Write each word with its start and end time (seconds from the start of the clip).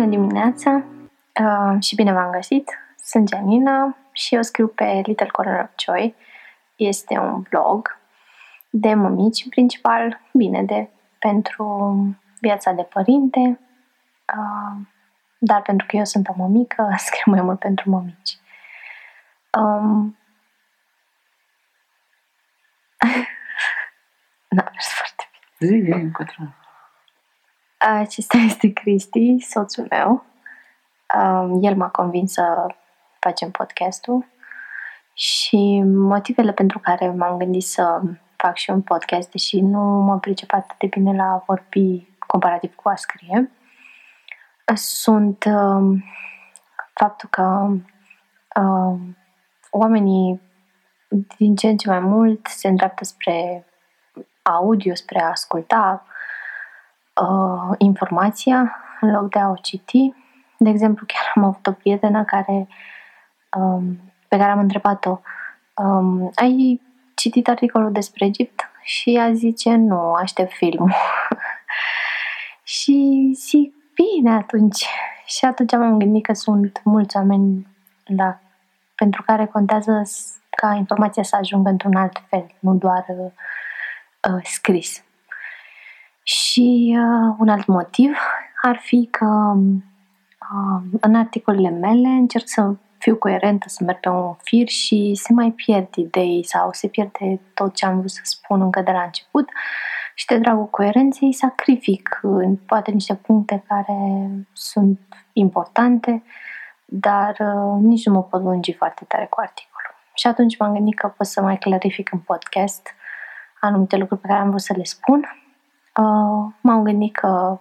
Bună 0.00 0.12
dimineața 0.12 0.84
uh, 1.40 1.82
și 1.82 1.94
bine 1.94 2.12
v-am 2.12 2.30
găsit! 2.30 2.78
Sunt 2.96 3.28
Janina 3.28 3.96
și 4.12 4.34
eu 4.34 4.42
scriu 4.42 4.66
pe 4.66 4.84
Little 5.04 5.26
Corner 5.26 5.60
of 5.60 5.70
Joy. 5.78 6.14
Este 6.76 7.18
un 7.18 7.40
blog 7.40 7.98
de 8.70 8.94
mămici, 8.94 9.44
în 9.44 9.50
principal, 9.50 10.20
bine, 10.32 10.62
de 10.62 10.88
pentru 11.18 11.96
viața 12.40 12.72
de 12.72 12.82
părinte, 12.82 13.60
uh, 14.36 14.80
dar 15.38 15.62
pentru 15.62 15.86
că 15.86 15.96
eu 15.96 16.04
sunt 16.04 16.28
o 16.28 16.32
mămică, 16.36 16.94
scriu 17.06 17.32
mai 17.32 17.42
mult 17.42 17.58
pentru 17.58 17.90
mămici. 17.90 18.38
Um, 19.58 20.18
N-a 24.48 24.70
mers 24.72 24.88
foarte 24.92 25.28
bine. 25.32 25.70
Zi, 25.70 25.84
zi, 25.84 25.90
încotro. 25.90 26.42
Acesta 27.80 28.38
este 28.48 28.72
Cristi, 28.72 29.38
soțul 29.38 29.86
meu. 29.90 30.24
Um, 31.18 31.62
el 31.62 31.76
m-a 31.76 31.88
convins 31.88 32.32
să 32.32 32.66
facem 33.18 33.50
podcastul 33.50 34.26
și 35.14 35.82
motivele 35.84 36.52
pentru 36.52 36.78
care 36.78 37.10
m-am 37.10 37.36
gândit 37.36 37.62
să 37.62 38.00
fac 38.36 38.56
și 38.56 38.70
un 38.70 38.82
podcast, 38.82 39.30
deși 39.30 39.60
nu 39.60 39.80
mă 39.80 40.18
pricep 40.18 40.52
atât 40.52 40.78
de 40.78 40.86
bine 40.86 41.16
la 41.16 41.24
a 41.24 41.42
vorbi 41.46 42.08
comparativ 42.26 42.74
cu 42.74 42.88
a 42.88 42.94
scrie, 42.94 43.50
sunt 44.74 45.44
um, 45.44 46.04
faptul 46.94 47.28
că 47.28 47.42
um, 48.60 49.16
oamenii 49.70 50.40
din 51.36 51.56
ce 51.56 51.68
în 51.68 51.76
ce 51.76 51.88
mai 51.88 52.00
mult 52.00 52.46
se 52.46 52.68
îndreaptă 52.68 53.04
spre 53.04 53.64
audio, 54.42 54.94
spre 54.94 55.20
a 55.22 55.28
asculta 55.28 56.04
uh, 57.20 57.74
informația 57.78 58.76
în 59.00 59.10
loc 59.10 59.30
de 59.30 59.38
a 59.38 59.48
o 59.48 59.54
citi. 59.54 60.14
De 60.56 60.68
exemplu, 60.68 61.06
chiar 61.06 61.32
am 61.34 61.44
avut 61.44 61.66
o 61.66 61.72
prietenă 61.72 62.24
care, 62.24 62.68
um, 63.56 63.98
pe 64.28 64.36
care 64.36 64.50
am 64.50 64.58
întrebat-o 64.58 65.20
um, 65.74 66.30
ai 66.34 66.80
citit 67.14 67.48
articolul 67.48 67.92
despre 67.92 68.24
Egipt? 68.24 68.60
Și 68.82 69.14
ea 69.14 69.32
zice, 69.32 69.74
nu, 69.74 70.12
aștept 70.12 70.52
filmul. 70.52 70.92
și 72.76 73.30
zic, 73.34 73.74
bine 73.94 74.34
atunci. 74.34 74.86
Și 75.26 75.44
atunci 75.44 75.72
m-am 75.72 75.98
gândit 75.98 76.24
că 76.24 76.32
sunt 76.32 76.80
mulți 76.84 77.16
oameni 77.16 77.66
la, 78.04 78.38
pentru 78.94 79.22
care 79.22 79.46
contează 79.46 80.02
ca 80.50 80.74
informația 80.74 81.22
să 81.22 81.36
ajungă 81.36 81.68
într-un 81.68 81.94
alt 81.94 82.22
fel, 82.28 82.54
nu 82.58 82.74
doar 82.74 83.04
uh, 83.08 83.32
uh, 84.32 84.40
scris. 84.42 85.04
Și 86.30 86.96
uh, 86.98 87.34
un 87.38 87.48
alt 87.48 87.66
motiv 87.66 88.16
ar 88.62 88.76
fi 88.76 89.08
că 89.10 89.52
uh, 89.56 90.82
în 91.00 91.14
articolele 91.14 91.70
mele 91.70 92.08
încerc 92.08 92.48
să 92.48 92.74
fiu 92.98 93.16
coerentă, 93.16 93.68
să 93.68 93.84
merg 93.84 94.00
pe 94.00 94.08
un 94.08 94.34
fir 94.42 94.68
și 94.68 95.12
se 95.14 95.32
mai 95.32 95.50
pierd 95.50 95.94
idei 95.94 96.44
sau 96.44 96.72
se 96.72 96.88
pierde 96.88 97.40
tot 97.54 97.74
ce 97.74 97.86
am 97.86 97.98
vrut 97.98 98.10
să 98.10 98.20
spun 98.22 98.60
încă 98.60 98.80
de 98.80 98.90
la 98.90 99.02
început 99.02 99.48
și 100.14 100.26
de 100.26 100.38
dragul 100.38 100.66
coerenței 100.66 101.32
sacrific 101.32 102.20
poate 102.66 102.90
niște 102.90 103.14
puncte 103.14 103.64
care 103.68 104.30
sunt 104.52 105.00
importante, 105.32 106.22
dar 106.84 107.36
uh, 107.38 107.82
nici 107.82 108.06
nu 108.06 108.12
mă 108.12 108.22
pot 108.22 108.42
lungi 108.42 108.72
foarte 108.72 109.04
tare 109.08 109.26
cu 109.30 109.40
articolul. 109.40 109.94
Și 110.14 110.26
atunci 110.26 110.58
m-am 110.58 110.72
gândit 110.72 110.98
că 110.98 111.06
pot 111.08 111.26
să 111.26 111.42
mai 111.42 111.58
clarific 111.58 112.12
în 112.12 112.18
podcast 112.18 112.94
anumite 113.60 113.96
lucruri 113.96 114.20
pe 114.20 114.26
care 114.26 114.40
am 114.40 114.48
vrut 114.48 114.60
să 114.60 114.74
le 114.76 114.84
spun. 114.84 115.39
Uh, 115.96 116.52
m-am 116.60 116.82
gândit 116.82 117.16
că 117.16 117.58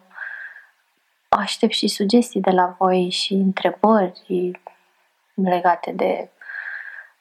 aștept 1.29 1.73
și 1.73 1.87
sugestii 1.87 2.41
de 2.41 2.51
la 2.51 2.75
voi 2.77 3.09
și 3.09 3.33
întrebări 3.33 4.51
legate 5.33 5.91
de 5.91 6.29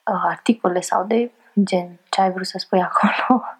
uh, 0.04 0.22
articole 0.24 0.80
sau 0.80 1.04
de 1.04 1.30
gen 1.64 1.98
ce 2.10 2.20
ai 2.20 2.32
vrut 2.32 2.46
să 2.46 2.58
spui 2.58 2.82
acolo. 2.82 3.42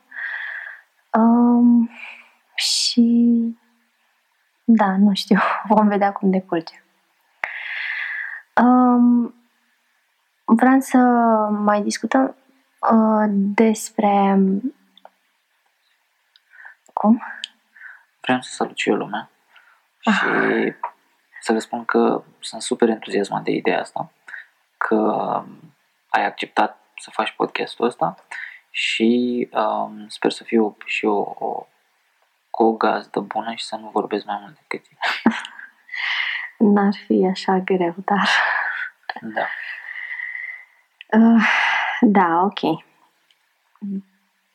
Um, 1.13 1.91
și 2.55 3.57
da, 4.65 4.97
nu 4.97 5.15
știu, 5.15 5.39
vom 5.69 5.89
vedea 5.89 6.13
cum 6.13 6.31
decurge. 6.31 6.85
Um, 8.63 9.35
vreau 10.45 10.81
să 10.81 10.99
mai 11.51 11.83
discutăm 11.83 12.37
uh, 12.91 13.25
despre 13.55 14.39
cum? 16.99 17.23
Vreau 18.21 18.41
să 18.41 18.55
salut 18.55 18.79
și 18.79 18.89
eu 18.89 18.95
lumea 18.95 19.31
și 20.01 20.11
să 21.41 21.53
le 21.53 21.59
spun 21.59 21.85
că 21.85 22.23
sunt 22.41 22.63
super 22.63 22.89
entuziasmat 22.89 23.43
de 23.43 23.51
ideea 23.51 23.81
asta, 23.81 24.13
că 24.77 24.97
ai 26.09 26.25
acceptat 26.25 26.79
să 26.97 27.11
faci 27.11 27.35
podcastul 27.37 27.87
ăsta 27.87 28.15
și 28.71 29.49
um, 29.53 30.09
sper 30.09 30.31
să 30.31 30.45
fiu 30.45 30.77
și 30.85 31.05
eu 31.05 31.37
o, 31.39 31.47
o, 31.47 31.67
o 32.65 32.73
gazdă 32.73 33.21
bună 33.21 33.55
și 33.55 33.65
să 33.65 33.77
nu 33.77 33.89
vorbesc 33.89 34.25
mai 34.25 34.39
mult 34.41 34.55
decât 34.55 34.89
tine. 34.89 35.01
N-ar 36.73 36.95
fi 37.07 37.27
așa 37.31 37.59
greu, 37.59 37.95
dar... 37.97 38.29
Da. 39.21 39.47
Uh, 41.19 41.43
da, 42.01 42.41
ok. 42.41 42.85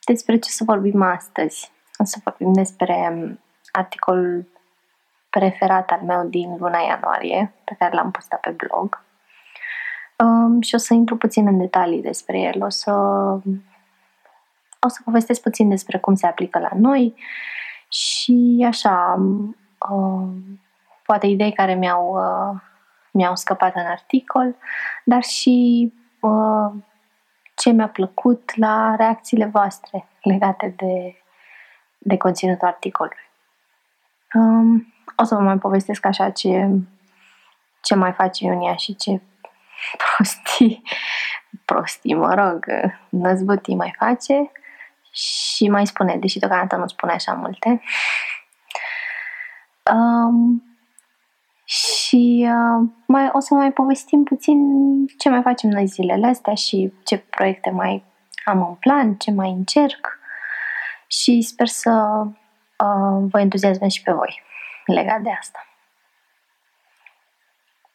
Despre 0.06 0.40
ce 0.40 0.50
să 0.50 0.64
vorbim 0.64 1.02
astăzi? 1.02 1.72
O 2.04 2.06
să 2.06 2.20
vorbim 2.24 2.54
despre 2.54 3.10
um, 3.12 3.40
articolul 3.72 4.48
preferat 5.30 5.90
al 5.90 6.02
meu 6.02 6.28
din 6.28 6.56
luna 6.60 6.80
ianuarie, 6.80 7.54
pe 7.64 7.76
care 7.80 7.96
l-am 7.96 8.12
postat 8.12 8.40
pe 8.40 8.50
blog. 8.50 9.04
Um, 10.18 10.62
și 10.62 10.76
o 10.76 10.78
să 10.78 10.94
intru 10.94 11.18
puțin 11.18 11.48
în 11.48 11.58
detalii 11.58 12.02
despre 12.02 12.40
el. 12.40 12.64
O 12.64 12.70
să, 12.70 12.92
o 14.80 14.88
să 14.88 15.02
povestesc 15.04 15.42
puțin 15.42 15.70
despre 15.70 15.98
cum 15.98 16.16
se 16.16 16.28
aplică 16.28 16.60
la 16.60 16.72
noi 16.74 17.16
și 17.88 18.66
așa, 18.68 19.16
um, 19.90 20.60
poate 21.06 21.28
idei 21.28 21.54
care 21.54 21.74
mi-au, 21.74 22.16
uh, 22.16 22.62
mi-au 23.12 23.36
scăpat 23.36 23.76
în 23.76 23.86
articol, 23.86 24.56
dar 25.04 25.24
și 25.24 25.94
uh, 26.20 26.72
ce 27.56 27.70
mi-a 27.72 27.90
plăcut 27.90 28.52
la 28.56 28.96
reacțiile 28.96 29.46
voastre 29.46 30.08
legate 30.22 30.74
de 30.78 31.23
de 32.04 32.18
conținutul 32.18 32.68
articolului. 32.68 33.32
Um, 34.34 34.94
o 35.16 35.24
să 35.24 35.36
vă 35.36 35.42
mai 35.42 35.58
povestesc 35.58 36.06
așa 36.06 36.30
ce, 36.30 36.70
ce 37.82 37.96
mai 37.96 38.12
face 38.12 38.46
Iunia 38.46 38.76
și 38.76 38.96
ce 38.96 39.22
prostii, 40.04 40.82
prostii, 41.66 42.16
mă 42.16 42.34
rog, 42.34 42.66
năzbâtii 43.10 43.76
mai 43.76 43.96
face 43.98 44.52
și 45.12 45.70
mai 45.70 45.88
spune, 45.88 46.18
deși 46.18 46.40
deocamdată 46.40 46.76
nu 46.76 46.88
spune 46.88 47.12
așa 47.12 47.34
multe. 47.34 47.82
Um, 49.94 50.64
și 51.66 52.48
uh, 52.50 52.90
mai, 53.06 53.30
o 53.32 53.40
să 53.40 53.54
mai 53.54 53.72
povestim 53.72 54.24
puțin 54.24 54.58
ce 55.18 55.30
mai 55.30 55.42
facem 55.42 55.70
noi 55.70 55.86
zilele 55.86 56.28
astea 56.28 56.54
și 56.54 56.94
ce 57.04 57.18
proiecte 57.18 57.70
mai 57.70 58.04
am 58.46 58.68
în 58.68 58.74
plan, 58.74 59.16
ce 59.16 59.32
mai 59.32 59.50
încerc 59.50 60.20
și 61.22 61.42
sper 61.42 61.68
să 61.68 62.24
uh, 62.26 63.28
vă 63.30 63.40
entuziasmez 63.40 63.92
și 63.92 64.02
pe 64.02 64.12
voi 64.12 64.42
legat 64.86 65.22
de 65.22 65.32
asta. 65.40 65.68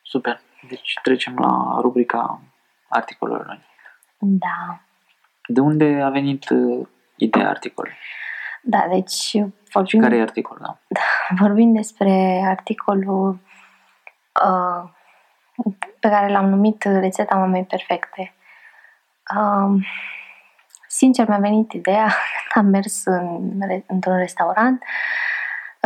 Super. 0.03 0.41
Deci 0.69 0.99
trecem 1.03 1.39
la 1.39 1.79
rubrica 1.81 2.41
articolelor. 2.89 3.61
Da. 4.19 4.81
De 5.47 5.61
unde 5.61 6.00
a 6.03 6.09
venit 6.09 6.49
uh, 6.49 6.87
ideea 7.17 7.49
articolului? 7.49 7.97
Da, 8.62 8.87
deci 8.91 9.37
vorbim... 9.73 10.00
Care 10.00 10.17
e 10.17 10.21
articolul? 10.21 10.62
Da. 10.62 10.79
da 11.29 11.35
vorbim 11.41 11.73
despre 11.73 12.43
articolul 12.47 13.38
uh, 14.44 14.91
pe 16.00 16.09
care 16.09 16.32
l-am 16.32 16.49
numit 16.49 16.82
Rețeta 16.82 17.37
mamei 17.37 17.64
perfecte. 17.64 18.35
Uh, 19.37 19.87
sincer 20.88 21.29
mi-a 21.29 21.38
venit 21.38 21.73
ideea 21.73 22.12
am 22.58 22.66
mers 22.66 23.05
în, 23.05 23.60
într-un 23.87 24.16
restaurant 24.16 24.82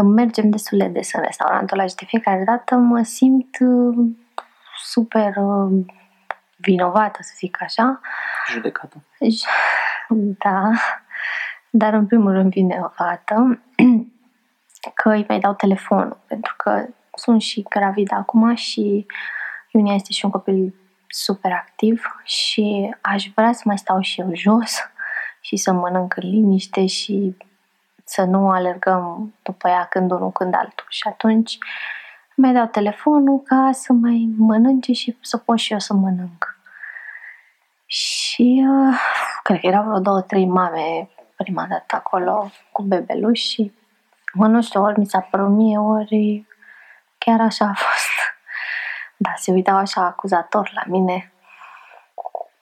mergem 0.01 0.51
destul 0.51 0.79
de 0.79 0.87
des 0.87 1.13
în 1.13 1.23
restaurantul 1.23 1.79
ăla 1.79 1.89
și 1.89 1.95
de 1.95 2.05
fiecare 2.05 2.45
dată 2.45 2.75
mă 2.75 3.03
simt 3.03 3.57
uh, 3.61 4.07
super 4.77 5.37
uh, 5.37 5.85
vinovată, 6.57 7.19
să 7.23 7.33
zic 7.37 7.63
așa. 7.63 8.01
Judecată. 8.49 9.05
Da, 10.39 10.71
dar 11.71 11.93
în 11.93 12.07
primul 12.07 12.33
rând 12.33 12.53
vinovată 12.53 13.63
că 14.95 15.09
îi 15.09 15.25
mai 15.29 15.39
dau 15.39 15.55
telefonul, 15.55 16.19
pentru 16.27 16.55
că 16.57 16.87
sunt 17.15 17.41
și 17.41 17.63
gravidă 17.69 18.15
acum 18.15 18.55
și 18.55 19.07
Iunia 19.71 19.95
este 19.95 20.13
și 20.13 20.25
un 20.25 20.31
copil 20.31 20.75
super 21.09 21.53
activ 21.53 22.05
și 22.25 22.95
aș 23.01 23.27
vrea 23.35 23.53
să 23.53 23.63
mai 23.65 23.79
stau 23.79 24.01
și 24.01 24.21
eu 24.21 24.35
jos 24.35 24.92
și 25.45 25.57
să 25.57 25.73
mănânc 25.73 26.17
în 26.17 26.29
liniște 26.29 26.87
și 26.87 27.37
să 28.05 28.23
nu 28.23 28.51
alergăm 28.51 29.35
după 29.43 29.69
ea 29.69 29.85
când 29.85 30.11
unul, 30.11 30.31
când 30.31 30.55
altul. 30.55 30.87
Și 30.89 31.09
atunci 31.09 31.59
mai 32.35 32.53
dau 32.53 32.67
telefonul 32.67 33.41
ca 33.41 33.71
să 33.73 33.93
mai 33.93 34.29
mănânce 34.37 34.93
și 34.93 35.17
să 35.21 35.37
pot 35.37 35.59
și 35.59 35.73
eu 35.73 35.79
să 35.79 35.95
mănânc. 35.95 36.57
Și 37.87 38.65
uh, 38.69 38.97
cred 39.43 39.61
că 39.61 39.67
erau 39.67 39.85
vreo 39.85 39.99
două, 39.99 40.21
trei 40.21 40.47
mame 40.47 41.09
prima 41.37 41.67
dată 41.69 41.97
acolo 41.97 42.51
cu 42.73 42.83
bebeluși 42.83 43.49
și 43.49 43.73
mă 44.33 44.47
nu 44.47 44.63
știu, 44.63 44.83
ori 44.83 44.99
mi 44.99 45.07
s-a 45.07 45.21
părut 45.21 45.49
mie, 45.49 45.79
ori 45.79 46.47
chiar 47.19 47.41
așa 47.41 47.65
a 47.65 47.75
fost. 47.75 48.11
Da, 49.17 49.31
se 49.37 49.53
uitau 49.53 49.77
așa 49.77 50.05
acuzator 50.05 50.71
la 50.75 50.83
mine 50.87 51.33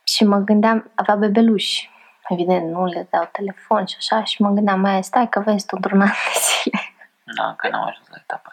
și 0.02 0.24
mă 0.24 0.38
gândeam, 0.38 0.90
avea 0.94 1.14
bebeluși, 1.14 1.90
evident 2.30 2.70
nu 2.70 2.84
le 2.84 3.08
dau 3.10 3.28
telefon 3.32 3.84
și 3.84 3.96
așa 3.98 4.24
și 4.24 4.42
mă 4.42 4.50
gândeam, 4.50 4.80
mai 4.80 5.04
stai 5.04 5.28
că 5.28 5.40
vezi 5.40 5.66
tu 5.66 5.74
într-un 5.76 6.00
an 6.00 6.06
de 6.06 6.40
zile. 6.62 6.80
Da, 7.36 7.46
încă 7.46 7.68
n-am 7.68 7.82
ajuns 7.82 8.08
la 8.08 8.16
etapa 8.22 8.52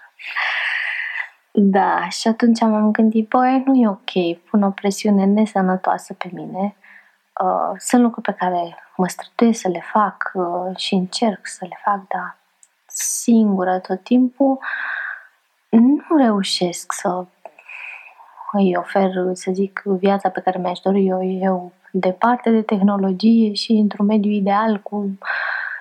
Da, 1.52 2.10
și 2.10 2.28
atunci 2.28 2.62
m-am 2.62 2.92
gândit, 2.92 3.30
băi, 3.30 3.64
nu 3.66 3.76
e 3.76 3.88
ok, 3.88 4.40
pun 4.50 4.64
o 4.64 4.70
presiune 4.72 5.26
nesănătoasă 5.26 6.14
pe 6.14 6.30
mine. 6.34 6.76
Uh, 7.44 7.76
sunt 7.78 8.02
lucruri 8.02 8.26
pe 8.26 8.36
care 8.40 8.78
mă 8.96 9.08
străduiesc 9.08 9.62
să 9.62 9.68
le 9.68 9.84
fac 9.92 10.32
uh, 10.34 10.78
și 10.78 10.94
încerc 10.94 11.48
să 11.48 11.66
le 11.70 11.80
fac, 11.84 12.08
dar 12.08 12.38
singură 12.88 13.80
tot 13.80 14.04
timpul 14.04 14.60
nu 15.70 16.18
reușesc 16.18 16.94
să 16.94 17.26
îi 18.52 18.76
ofer, 18.78 19.12
să 19.34 19.52
zic, 19.54 19.82
viața 19.86 20.30
pe 20.30 20.40
care 20.40 20.60
mi-aș 20.60 20.80
dori 20.80 21.08
eu, 21.08 21.24
eu 21.24 21.72
departe 21.92 22.50
de 22.50 22.62
tehnologie 22.62 23.54
și 23.54 23.72
într-un 23.72 24.06
mediu 24.06 24.32
ideal 24.32 24.80
cu 24.80 25.18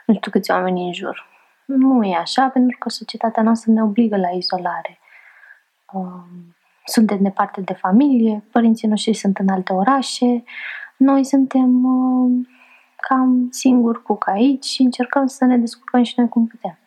nu 0.06 0.14
știu 0.14 0.30
câți 0.30 0.50
oameni 0.50 0.86
în 0.86 0.92
jur. 0.92 1.28
Nu 1.64 2.04
e 2.04 2.16
așa, 2.16 2.48
pentru 2.48 2.78
că 2.78 2.88
societatea 2.88 3.42
noastră 3.42 3.72
ne 3.72 3.82
obligă 3.82 4.16
la 4.16 4.28
izolare. 4.28 4.98
Um, 5.92 6.56
suntem 6.84 7.22
departe 7.22 7.60
de 7.60 7.72
familie, 7.72 8.44
părinții 8.52 8.88
noștri 8.88 9.14
sunt 9.14 9.38
în 9.38 9.48
alte 9.48 9.72
orașe, 9.72 10.44
noi 10.96 11.24
suntem 11.24 11.84
um, 11.84 12.48
cam 12.96 13.48
singuri 13.50 14.02
cu 14.02 14.18
aici 14.20 14.64
și 14.64 14.82
încercăm 14.82 15.26
să 15.26 15.44
ne 15.44 15.56
descurcăm 15.56 16.02
și 16.02 16.14
noi 16.16 16.28
cum 16.28 16.46
putem. 16.46 16.78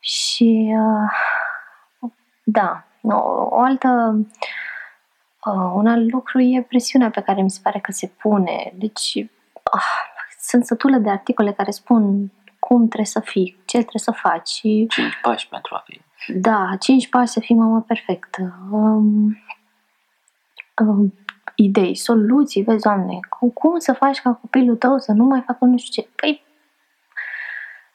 Și 0.00 0.74
uh, 0.78 2.10
da, 2.44 2.87
o, 3.14 3.48
o 3.50 3.60
altă 3.60 4.18
uh, 5.44 5.70
un 5.74 5.86
alt 5.86 6.12
lucru 6.12 6.40
e 6.40 6.66
presiunea 6.68 7.10
pe 7.10 7.20
care 7.20 7.42
mi 7.42 7.50
se 7.50 7.60
pare 7.62 7.78
că 7.78 7.92
se 7.92 8.06
pune. 8.06 8.72
Deci 8.74 9.14
uh, 9.14 9.82
sunt 10.40 10.64
sătulă 10.64 10.96
de 10.96 11.10
articole 11.10 11.52
care 11.52 11.70
spun 11.70 12.32
cum 12.58 12.86
trebuie 12.86 13.04
să 13.06 13.20
fii, 13.20 13.58
ce 13.64 13.78
trebuie 13.78 14.02
să 14.02 14.10
faci. 14.10 14.50
Cinci 14.88 15.18
pași 15.22 15.48
pentru 15.48 15.74
a 15.74 15.82
fi. 15.84 16.00
Da, 16.32 16.76
cinci 16.80 17.08
pași 17.08 17.32
să 17.32 17.40
fii 17.40 17.54
mama 17.54 17.80
perfectă. 17.80 18.58
Um, 18.70 19.38
um, 20.86 21.14
idei, 21.54 21.94
soluții, 21.94 22.62
vezi, 22.62 22.82
Doamne, 22.82 23.18
cum, 23.28 23.50
cum 23.50 23.78
să 23.78 23.92
faci 23.92 24.20
ca 24.20 24.32
copilul 24.32 24.76
tău 24.76 24.98
să 24.98 25.12
nu 25.12 25.24
mai 25.24 25.42
facă 25.46 25.64
nu 25.64 25.78
știu 25.78 26.02
ce. 26.02 26.08
Păi, 26.16 26.42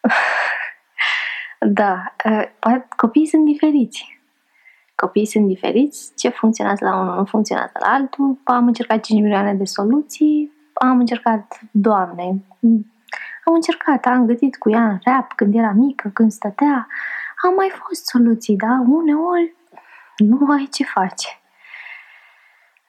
da, 1.80 2.14
uh, 2.26 2.82
copiii 2.96 3.28
sunt 3.28 3.46
diferiți. 3.46 4.22
Copiii 4.96 5.26
sunt 5.26 5.48
diferiți, 5.48 6.12
ce 6.18 6.30
funcționează 6.30 6.86
la 6.86 6.96
unul 7.00 7.16
nu 7.16 7.26
funcționează 7.26 7.72
la 7.80 7.94
altul. 7.94 8.38
Am 8.44 8.68
încercat 8.68 9.04
5 9.04 9.22
milioane 9.22 9.54
de 9.54 9.66
soluții, 9.66 10.52
am 10.74 11.00
încercat, 11.00 11.60
Doamne, 11.72 12.24
am 13.46 13.54
încercat, 13.54 14.06
am 14.06 14.26
gătit 14.26 14.58
cu 14.58 14.70
ea 14.70 14.84
în 14.84 15.00
rap 15.04 15.34
când 15.36 15.56
era 15.56 15.72
mică, 15.72 16.10
când 16.14 16.32
stătea. 16.32 16.88
Am 17.42 17.54
mai 17.54 17.72
fost 17.84 18.06
soluții, 18.06 18.56
da? 18.56 18.84
Uneori 18.88 19.56
nu 20.18 20.52
ai 20.52 20.68
ce 20.72 20.84
face. 20.84 21.28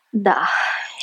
Da. 0.09 0.43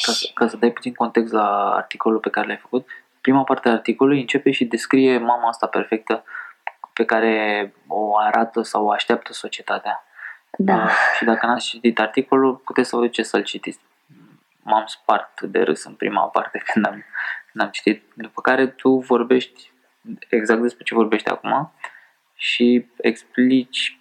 Ca, 0.02 0.12
ca 0.34 0.48
să 0.48 0.58
dai 0.58 0.72
puțin 0.72 0.94
context 0.94 1.34
la 1.34 1.74
articolul 1.76 2.20
pe 2.20 2.30
care 2.30 2.48
l-ai 2.48 2.58
făcut, 2.58 2.88
prima 3.22 3.44
parte 3.44 3.70
a 3.70 3.72
articolului 3.72 4.20
începe 4.20 4.52
și 4.52 4.66
descrie 4.66 5.18
mama 5.18 5.48
asta 5.48 5.68
perfectă 5.68 6.24
pe 6.94 7.06
care 7.06 7.74
o 7.88 8.18
arată 8.18 8.62
sau 8.62 8.86
o 8.86 8.92
așteaptă 8.92 9.34
societatea. 9.34 10.04
Da. 10.58 10.84
Uh, 10.84 10.92
și 11.18 11.24
dacă 11.24 11.46
n-ați 11.46 11.68
citit 11.68 12.00
articolul, 12.00 12.56
puteți 12.56 12.90
să 12.90 12.96
vă 12.96 13.02
duceți 13.02 13.30
să-l 13.30 13.44
citiți. 13.44 13.80
M-am 14.64 14.86
spart 14.86 15.42
de 15.42 15.62
râs 15.62 15.84
în 15.84 15.94
prima 15.94 16.22
parte 16.22 16.62
când 16.74 16.86
am, 16.86 17.04
când 17.52 17.64
am 17.64 17.70
citit. 17.70 18.04
După 18.14 18.42
care 18.42 18.68
tu 18.68 18.90
vorbești 18.90 19.72
exact 20.30 20.62
despre 20.62 20.84
ce 20.84 20.96
vorbești 20.96 21.30
acum 21.30 21.72
și 22.36 22.86
explici 22.98 24.00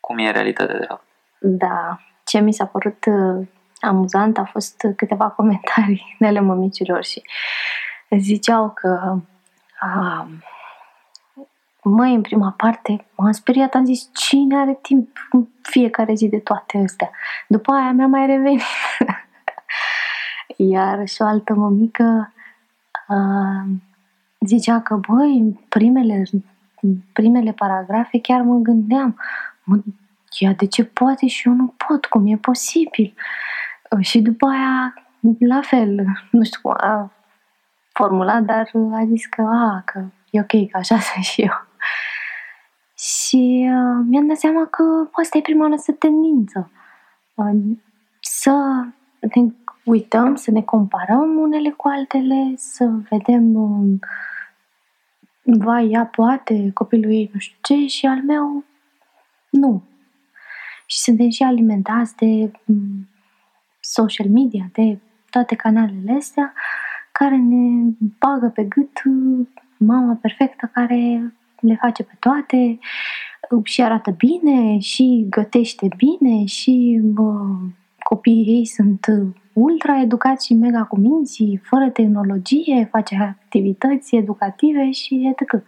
cum 0.00 0.18
e 0.18 0.30
realitatea 0.30 0.78
de 0.78 0.84
fapt. 0.84 1.04
Da. 1.38 2.00
Ce 2.24 2.38
mi 2.38 2.52
s-a 2.52 2.66
părut 2.66 3.04
uh, 3.06 3.46
amuzant 3.80 4.38
a 4.38 4.44
fost 4.44 4.86
câteva 4.96 5.28
comentarii 5.36 6.16
de 6.18 6.26
ale 6.26 6.40
mămicilor 6.40 7.04
și 7.04 7.22
ziceau 8.18 8.70
că 8.70 9.16
uh, 9.82 10.26
Măi, 11.90 12.14
în 12.14 12.20
prima 12.20 12.54
parte 12.56 13.06
m-am 13.16 13.32
speriat, 13.32 13.74
am 13.74 13.84
zis, 13.84 14.10
cine 14.12 14.56
are 14.56 14.78
timp 14.82 15.28
în 15.30 15.46
fiecare 15.62 16.14
zi 16.14 16.28
de 16.28 16.38
toate 16.38 16.78
astea? 16.78 17.10
După 17.46 17.72
aia 17.72 17.90
mi-a 17.90 18.06
mai 18.06 18.26
revenit. 18.26 18.62
Iar 20.72 21.06
și 21.06 21.22
o 21.22 21.24
altă 21.24 21.54
mămică 21.54 22.32
uh, 23.08 23.70
zicea 24.40 24.80
că, 24.80 25.00
băi, 25.08 25.64
primele, 25.68 26.22
primele 27.12 27.52
paragrafe 27.52 28.20
chiar 28.20 28.40
mă 28.40 28.56
gândeam, 28.56 29.16
mă, 29.64 29.78
ia 30.38 30.52
de 30.52 30.66
ce 30.66 30.84
poate 30.84 31.26
și 31.26 31.48
eu 31.48 31.54
nu 31.54 31.74
pot, 31.86 32.06
cum 32.06 32.26
e 32.26 32.36
posibil? 32.36 33.14
Uh, 33.90 34.04
și 34.04 34.20
după 34.20 34.46
aia, 34.46 34.94
la 35.38 35.60
fel, 35.60 36.04
nu 36.30 36.44
știu 36.44 36.60
cum 36.62 36.74
a 36.76 37.12
formulat, 37.92 38.42
dar 38.42 38.70
a 38.92 39.04
zis 39.06 39.26
că, 39.26 39.42
a, 39.42 39.82
că 39.84 40.04
e 40.30 40.40
ok, 40.40 40.70
că 40.70 40.76
așa 40.78 40.98
sunt 40.98 41.24
și 41.24 41.40
eu. 41.42 41.67
Și 42.98 43.70
uh, 43.72 44.04
mi-am 44.08 44.26
dat 44.26 44.36
seama 44.36 44.66
că 44.66 45.08
asta 45.12 45.38
e 45.38 45.40
prima 45.40 45.66
noastră 45.66 45.92
tendință. 45.92 46.70
Uh, 47.34 47.76
să 48.20 48.84
ne 49.20 49.52
uităm, 49.84 50.34
să 50.34 50.50
ne 50.50 50.62
comparăm 50.62 51.36
unele 51.36 51.70
cu 51.70 51.88
altele, 51.88 52.54
să 52.56 52.90
vedem 53.10 53.54
uh, 53.54 53.98
vai, 55.42 55.90
ea 55.90 56.06
poate, 56.06 56.70
copilul 56.74 57.12
ei 57.12 57.30
nu 57.32 57.38
știu 57.38 57.58
ce 57.62 57.86
și 57.86 58.06
al 58.06 58.22
meu 58.22 58.64
nu. 59.50 59.82
Și 60.86 60.98
suntem 60.98 61.30
și 61.30 61.42
alimentați 61.42 62.16
de 62.16 62.50
um, 62.64 63.08
social 63.80 64.28
media, 64.28 64.68
de 64.72 64.98
toate 65.30 65.54
canalele 65.54 66.12
astea 66.12 66.52
care 67.12 67.36
ne 67.36 67.92
bagă 68.18 68.48
pe 68.54 68.64
gât 68.64 69.02
uh, 69.04 69.46
mama 69.76 70.14
perfectă 70.14 70.70
care 70.72 71.32
le 71.60 71.76
face 71.80 72.02
pe 72.02 72.12
toate 72.18 72.78
și 73.64 73.82
arată 73.82 74.10
bine 74.10 74.78
și 74.78 75.26
gătește 75.30 75.88
bine 75.96 76.44
și 76.44 77.00
bă, 77.02 77.32
copiii 77.98 78.44
ei 78.46 78.64
sunt 78.64 79.06
ultra 79.52 80.00
educați 80.00 80.46
și 80.46 80.54
mega 80.54 80.84
cuminți, 80.84 81.58
fără 81.62 81.90
tehnologie, 81.90 82.88
face 82.90 83.16
activități 83.16 84.16
educative 84.16 84.90
și 84.90 85.34
etc. 85.34 85.62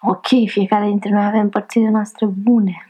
Ok, 0.00 0.26
fiecare 0.46 0.86
dintre 0.86 1.10
noi 1.10 1.24
avem 1.24 1.48
părțile 1.48 1.90
noastre 1.90 2.26
bune. 2.26 2.86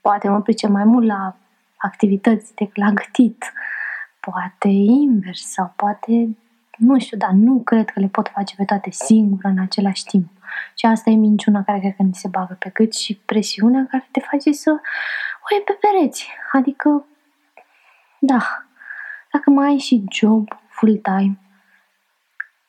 Poate 0.00 0.28
mă 0.28 0.40
pricep 0.40 0.70
mai 0.70 0.84
mult 0.84 1.06
la 1.06 1.36
activități 1.76 2.54
decât 2.54 2.76
la 2.76 2.90
gătit. 2.90 3.52
Poate 4.20 4.68
invers 4.68 5.50
sau 5.50 5.72
poate 5.76 6.36
nu 6.76 6.98
știu, 6.98 7.16
dar 7.16 7.30
nu 7.30 7.62
cred 7.62 7.90
că 7.90 8.00
le 8.00 8.06
pot 8.06 8.28
face 8.28 8.54
pe 8.56 8.64
toate 8.64 8.90
singură 8.90 9.48
în 9.48 9.58
același 9.58 10.04
timp. 10.04 10.30
Și 10.74 10.86
asta 10.86 11.10
e 11.10 11.14
minciuna 11.14 11.62
care 11.62 11.78
cred 11.78 11.94
că 11.96 12.02
ni 12.02 12.14
se 12.14 12.28
bagă 12.28 12.56
pe 12.58 12.68
cât 12.68 12.94
și 12.94 13.16
presiunea 13.16 13.86
care 13.90 14.08
te 14.10 14.20
face 14.20 14.52
să 14.52 14.70
o 15.40 15.54
iei 15.54 15.64
pe 15.64 15.78
pereți. 15.80 16.28
Adică, 16.52 17.06
da, 18.18 18.66
dacă 19.32 19.50
mai 19.50 19.66
ai 19.66 19.78
și 19.78 20.04
job 20.10 20.48
full-time, 20.68 21.38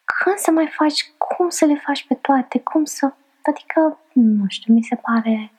când 0.05 0.37
să 0.37 0.51
mai 0.51 0.67
faci, 0.67 1.11
cum 1.17 1.49
să 1.49 1.65
le 1.65 1.75
faci 1.75 2.07
pe 2.07 2.13
toate, 2.13 2.59
cum 2.59 2.83
să, 2.83 3.13
adică, 3.43 3.99
nu 4.13 4.45
știu, 4.47 4.73
mi 4.73 4.83
se 4.83 4.95
pare 4.95 5.51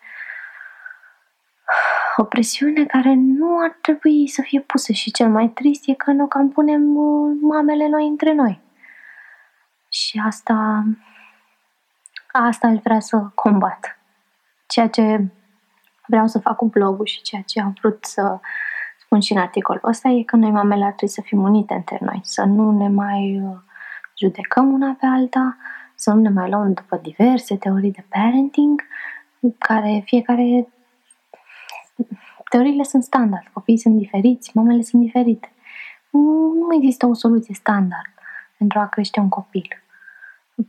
o 2.17 2.25
presiune 2.25 2.85
care 2.85 3.15
nu 3.15 3.59
ar 3.59 3.79
trebui 3.81 4.29
să 4.29 4.43
fie 4.43 4.61
pusă 4.61 4.93
și 4.93 5.11
cel 5.11 5.29
mai 5.29 5.49
trist 5.49 5.89
e 5.89 5.93
că 5.93 6.11
nu 6.11 6.27
cam 6.27 6.49
punem 6.49 6.97
uh, 6.97 7.37
mamele 7.41 7.89
noi 7.89 8.07
între 8.07 8.33
noi. 8.33 8.61
Și 9.89 10.23
asta, 10.27 10.85
asta 12.33 12.67
aș 12.67 12.79
vrea 12.83 13.01
să 13.01 13.31
combat. 13.35 13.99
Ceea 14.67 14.89
ce 14.89 15.25
vreau 16.07 16.27
să 16.27 16.39
fac 16.39 16.57
cu 16.57 16.67
blogul 16.67 17.07
și 17.07 17.23
ceea 17.23 17.43
ce 17.43 17.61
am 17.61 17.75
vrut 17.81 18.05
să 18.05 18.41
spun 18.99 19.21
și 19.21 19.33
în 19.33 19.39
articolul 19.39 19.81
ăsta 19.85 20.09
e 20.09 20.23
că 20.23 20.37
noi 20.37 20.51
mamele 20.51 20.85
ar 20.85 20.93
trebui 20.93 21.15
să 21.15 21.21
fim 21.21 21.43
unite 21.43 21.75
între 21.75 21.99
noi, 22.01 22.21
să 22.23 22.45
nu 22.45 22.71
ne 22.71 22.89
mai 22.89 23.41
uh, 23.41 23.57
judecăm 24.19 24.73
una 24.73 24.97
pe 25.01 25.07
alta, 25.07 25.57
să 25.95 26.11
nu 26.11 26.21
ne 26.21 26.29
mai 26.29 26.51
luăm 26.51 26.73
după 26.73 26.97
diverse 26.97 27.57
teorii 27.57 27.91
de 27.91 28.05
parenting, 28.09 28.83
care 29.59 30.03
fiecare 30.05 30.69
teoriile 32.50 32.83
sunt 32.83 33.03
standard, 33.03 33.47
copiii 33.53 33.79
sunt 33.79 33.99
diferiți, 33.99 34.50
mamele 34.55 34.83
sunt 34.83 35.03
diferite. 35.03 35.53
Nu, 36.11 36.53
nu 36.53 36.75
există 36.75 37.07
o 37.07 37.15
soluție 37.15 37.55
standard 37.55 38.12
pentru 38.59 38.79
a 38.79 38.87
crește 38.87 39.21
un 39.21 39.29
copil. 39.29 39.69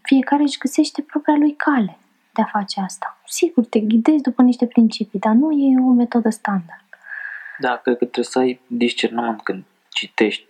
Fiecare 0.01 0.41
își 0.41 0.57
găsește 0.57 1.01
propria 1.01 1.35
lui 1.35 1.55
cale 1.55 1.97
de 2.33 2.41
a 2.41 2.45
face 2.45 2.79
asta. 2.79 3.17
Sigur, 3.25 3.65
te 3.65 3.79
ghidezi 3.79 4.21
după 4.21 4.41
niște 4.41 4.65
principii, 4.67 5.19
dar 5.19 5.33
nu 5.33 5.51
e 5.51 5.79
o 5.79 5.91
metodă 5.91 6.29
standard. 6.29 6.85
Da, 7.57 7.75
cred 7.75 7.97
că 7.97 8.03
trebuie 8.03 8.25
să 8.25 8.39
ai 8.39 8.61
discernământ 8.67 9.41
când 9.41 9.63
citești 9.89 10.47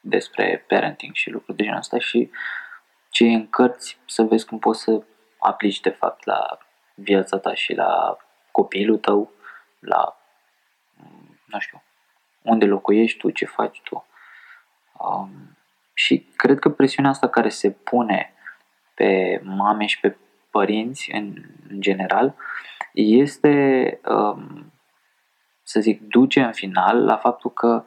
despre 0.00 0.64
parenting 0.68 1.14
și 1.14 1.30
lucruri 1.30 1.56
de 1.56 1.62
genul 1.62 1.78
ăsta 1.78 1.98
și 1.98 2.30
ce 3.10 3.24
e 3.24 3.34
în 3.34 3.48
cărți 3.48 3.98
să 4.06 4.22
vezi 4.22 4.46
cum 4.46 4.58
poți 4.58 4.82
să 4.82 5.02
aplici 5.38 5.80
de 5.80 5.90
fapt 5.90 6.24
la 6.24 6.58
viața 6.94 7.38
ta 7.38 7.54
și 7.54 7.74
la 7.74 8.16
copilul 8.50 8.98
tău, 8.98 9.30
la, 9.78 10.16
nu 11.44 11.58
știu, 11.58 11.82
unde 12.42 12.64
locuiești 12.64 13.18
tu, 13.18 13.30
ce 13.30 13.44
faci 13.44 13.80
tu. 13.82 14.06
Um, 14.98 15.56
și 15.94 16.26
cred 16.36 16.58
că 16.58 16.70
presiunea 16.70 17.10
asta 17.10 17.28
care 17.28 17.48
se 17.48 17.70
pune 17.70 18.32
pe 18.94 19.40
mame 19.44 19.86
și 19.86 20.00
pe 20.00 20.16
părinți 20.50 21.10
în, 21.12 21.44
în 21.68 21.80
general 21.80 22.34
este, 22.92 24.00
um, 24.04 24.72
să 25.62 25.80
zic, 25.80 26.02
duce 26.02 26.42
în 26.42 26.52
final 26.52 27.04
la 27.04 27.16
faptul 27.16 27.50
că 27.50 27.84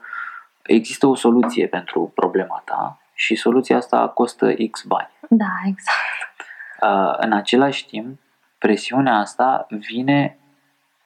există 0.61 1.07
o 1.07 1.15
soluție 1.15 1.67
pentru 1.67 2.11
problema 2.15 2.61
ta 2.65 3.01
și 3.13 3.35
soluția 3.35 3.77
asta 3.77 4.07
costă 4.07 4.53
X 4.71 4.83
bani. 4.83 5.09
Da, 5.29 5.53
exact. 5.65 6.45
Uh, 6.81 7.15
în 7.17 7.31
același 7.31 7.87
timp, 7.87 8.19
presiunea 8.57 9.15
asta 9.15 9.67
vine 9.69 10.37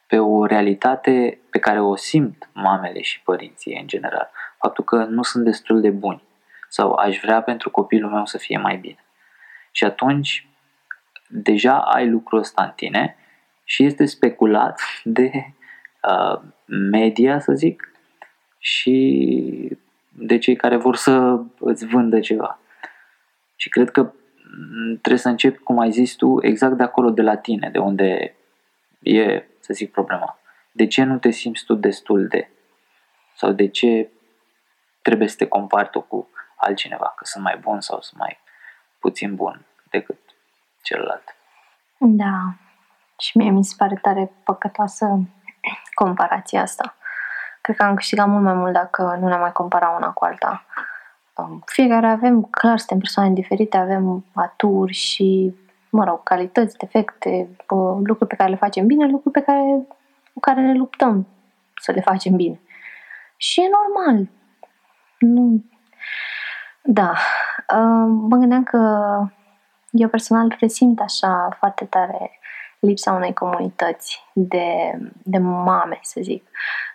pe 0.06 0.18
o 0.18 0.44
realitate 0.44 1.38
pe 1.50 1.58
care 1.58 1.80
o 1.80 1.96
simt 1.96 2.48
mamele 2.52 3.00
și 3.00 3.22
părinții 3.22 3.78
în 3.80 3.86
general. 3.86 4.30
Faptul 4.58 4.84
că 4.84 5.04
nu 5.04 5.22
sunt 5.22 5.44
destul 5.44 5.80
de 5.80 5.90
buni 5.90 6.22
sau 6.68 6.92
aș 6.92 7.18
vrea 7.18 7.42
pentru 7.42 7.70
copilul 7.70 8.10
meu 8.10 8.26
să 8.26 8.38
fie 8.38 8.58
mai 8.58 8.76
bine. 8.76 9.04
Și 9.70 9.84
atunci 9.84 10.48
deja 11.28 11.78
ai 11.78 12.08
lucrul 12.08 12.38
ăsta 12.38 12.62
în 12.62 12.72
tine 12.76 13.16
și 13.64 13.84
este 13.84 14.04
speculat 14.04 14.80
de 15.04 15.30
uh, 16.02 16.40
media, 16.66 17.40
să 17.40 17.52
zic, 17.52 17.90
și 18.58 19.78
de 20.08 20.38
cei 20.38 20.56
care 20.56 20.76
vor 20.76 20.96
să 20.96 21.40
îți 21.58 21.86
vândă 21.86 22.20
ceva. 22.20 22.58
Și 23.56 23.68
cred 23.68 23.90
că 23.90 24.12
trebuie 24.88 25.18
să 25.18 25.28
începi, 25.28 25.58
cum 25.58 25.78
ai 25.78 25.90
zis 25.90 26.14
tu, 26.14 26.38
exact 26.42 26.76
de 26.76 26.82
acolo, 26.82 27.10
de 27.10 27.22
la 27.22 27.36
tine, 27.36 27.68
de 27.72 27.78
unde 27.78 28.34
e, 29.02 29.42
să 29.66 29.72
zic, 29.72 29.92
problema. 29.92 30.38
De 30.72 30.86
ce 30.86 31.02
nu 31.02 31.18
te 31.18 31.30
simți 31.30 31.64
tu 31.64 31.74
destul 31.74 32.26
de? 32.26 32.48
Sau 33.34 33.52
de 33.52 33.68
ce 33.68 34.10
trebuie 35.02 35.28
să 35.28 35.36
te 35.36 35.46
compari 35.46 35.90
tu 35.90 36.00
cu 36.00 36.28
altcineva, 36.56 37.12
că 37.16 37.24
sunt 37.24 37.44
mai 37.44 37.56
bun 37.56 37.80
sau 37.80 38.00
sunt 38.00 38.20
mai 38.20 38.38
puțin 38.98 39.34
bun 39.34 39.66
decât 39.90 40.18
celălalt. 40.82 41.36
Da. 41.98 42.54
Și 43.18 43.36
mie 43.36 43.50
mi 43.50 43.64
se 43.64 43.74
pare 43.76 43.98
tare 44.02 44.32
păcătoasă 44.44 45.20
comparația 45.94 46.62
asta. 46.62 46.96
Cred 47.60 47.76
că 47.76 47.82
am 47.82 47.94
câștigat 47.94 48.28
mult 48.28 48.42
mai 48.42 48.54
mult 48.54 48.72
dacă 48.72 49.16
nu 49.20 49.28
ne 49.28 49.36
mai 49.36 49.52
compara 49.52 49.88
una 49.88 50.12
cu 50.12 50.24
alta. 50.24 50.64
Um, 51.34 51.62
fiecare 51.66 52.06
avem, 52.06 52.42
clar, 52.42 52.78
suntem 52.78 52.98
persoane 52.98 53.30
diferite, 53.30 53.76
avem 53.76 54.24
aturi 54.34 54.92
și, 54.92 55.54
mă 55.96 56.04
rog, 56.04 56.22
calități, 56.22 56.76
defecte, 56.76 57.48
lucruri 58.02 58.28
pe 58.28 58.36
care 58.36 58.50
le 58.50 58.56
facem 58.56 58.86
bine, 58.86 59.06
lucruri 59.06 59.34
pe 59.34 59.40
care, 59.40 59.86
cu 60.32 60.40
care 60.40 60.60
ne 60.60 60.74
luptăm 60.74 61.26
să 61.82 61.92
le 61.92 62.00
facem 62.00 62.36
bine. 62.36 62.60
Și 63.36 63.60
e 63.60 63.68
normal. 63.70 64.28
Nu... 65.18 65.64
Da. 66.82 67.12
Um, 67.76 68.10
mă 68.10 68.36
gândeam 68.36 68.62
că 68.62 68.78
eu 69.90 70.08
personal 70.08 70.56
resimt 70.60 71.00
așa 71.00 71.48
foarte 71.58 71.84
tare 71.84 72.38
lipsa 72.78 73.12
unei 73.12 73.34
comunități 73.34 74.24
de, 74.32 74.98
de 75.22 75.38
mame, 75.38 75.98
să 76.02 76.20
zic. 76.22 76.48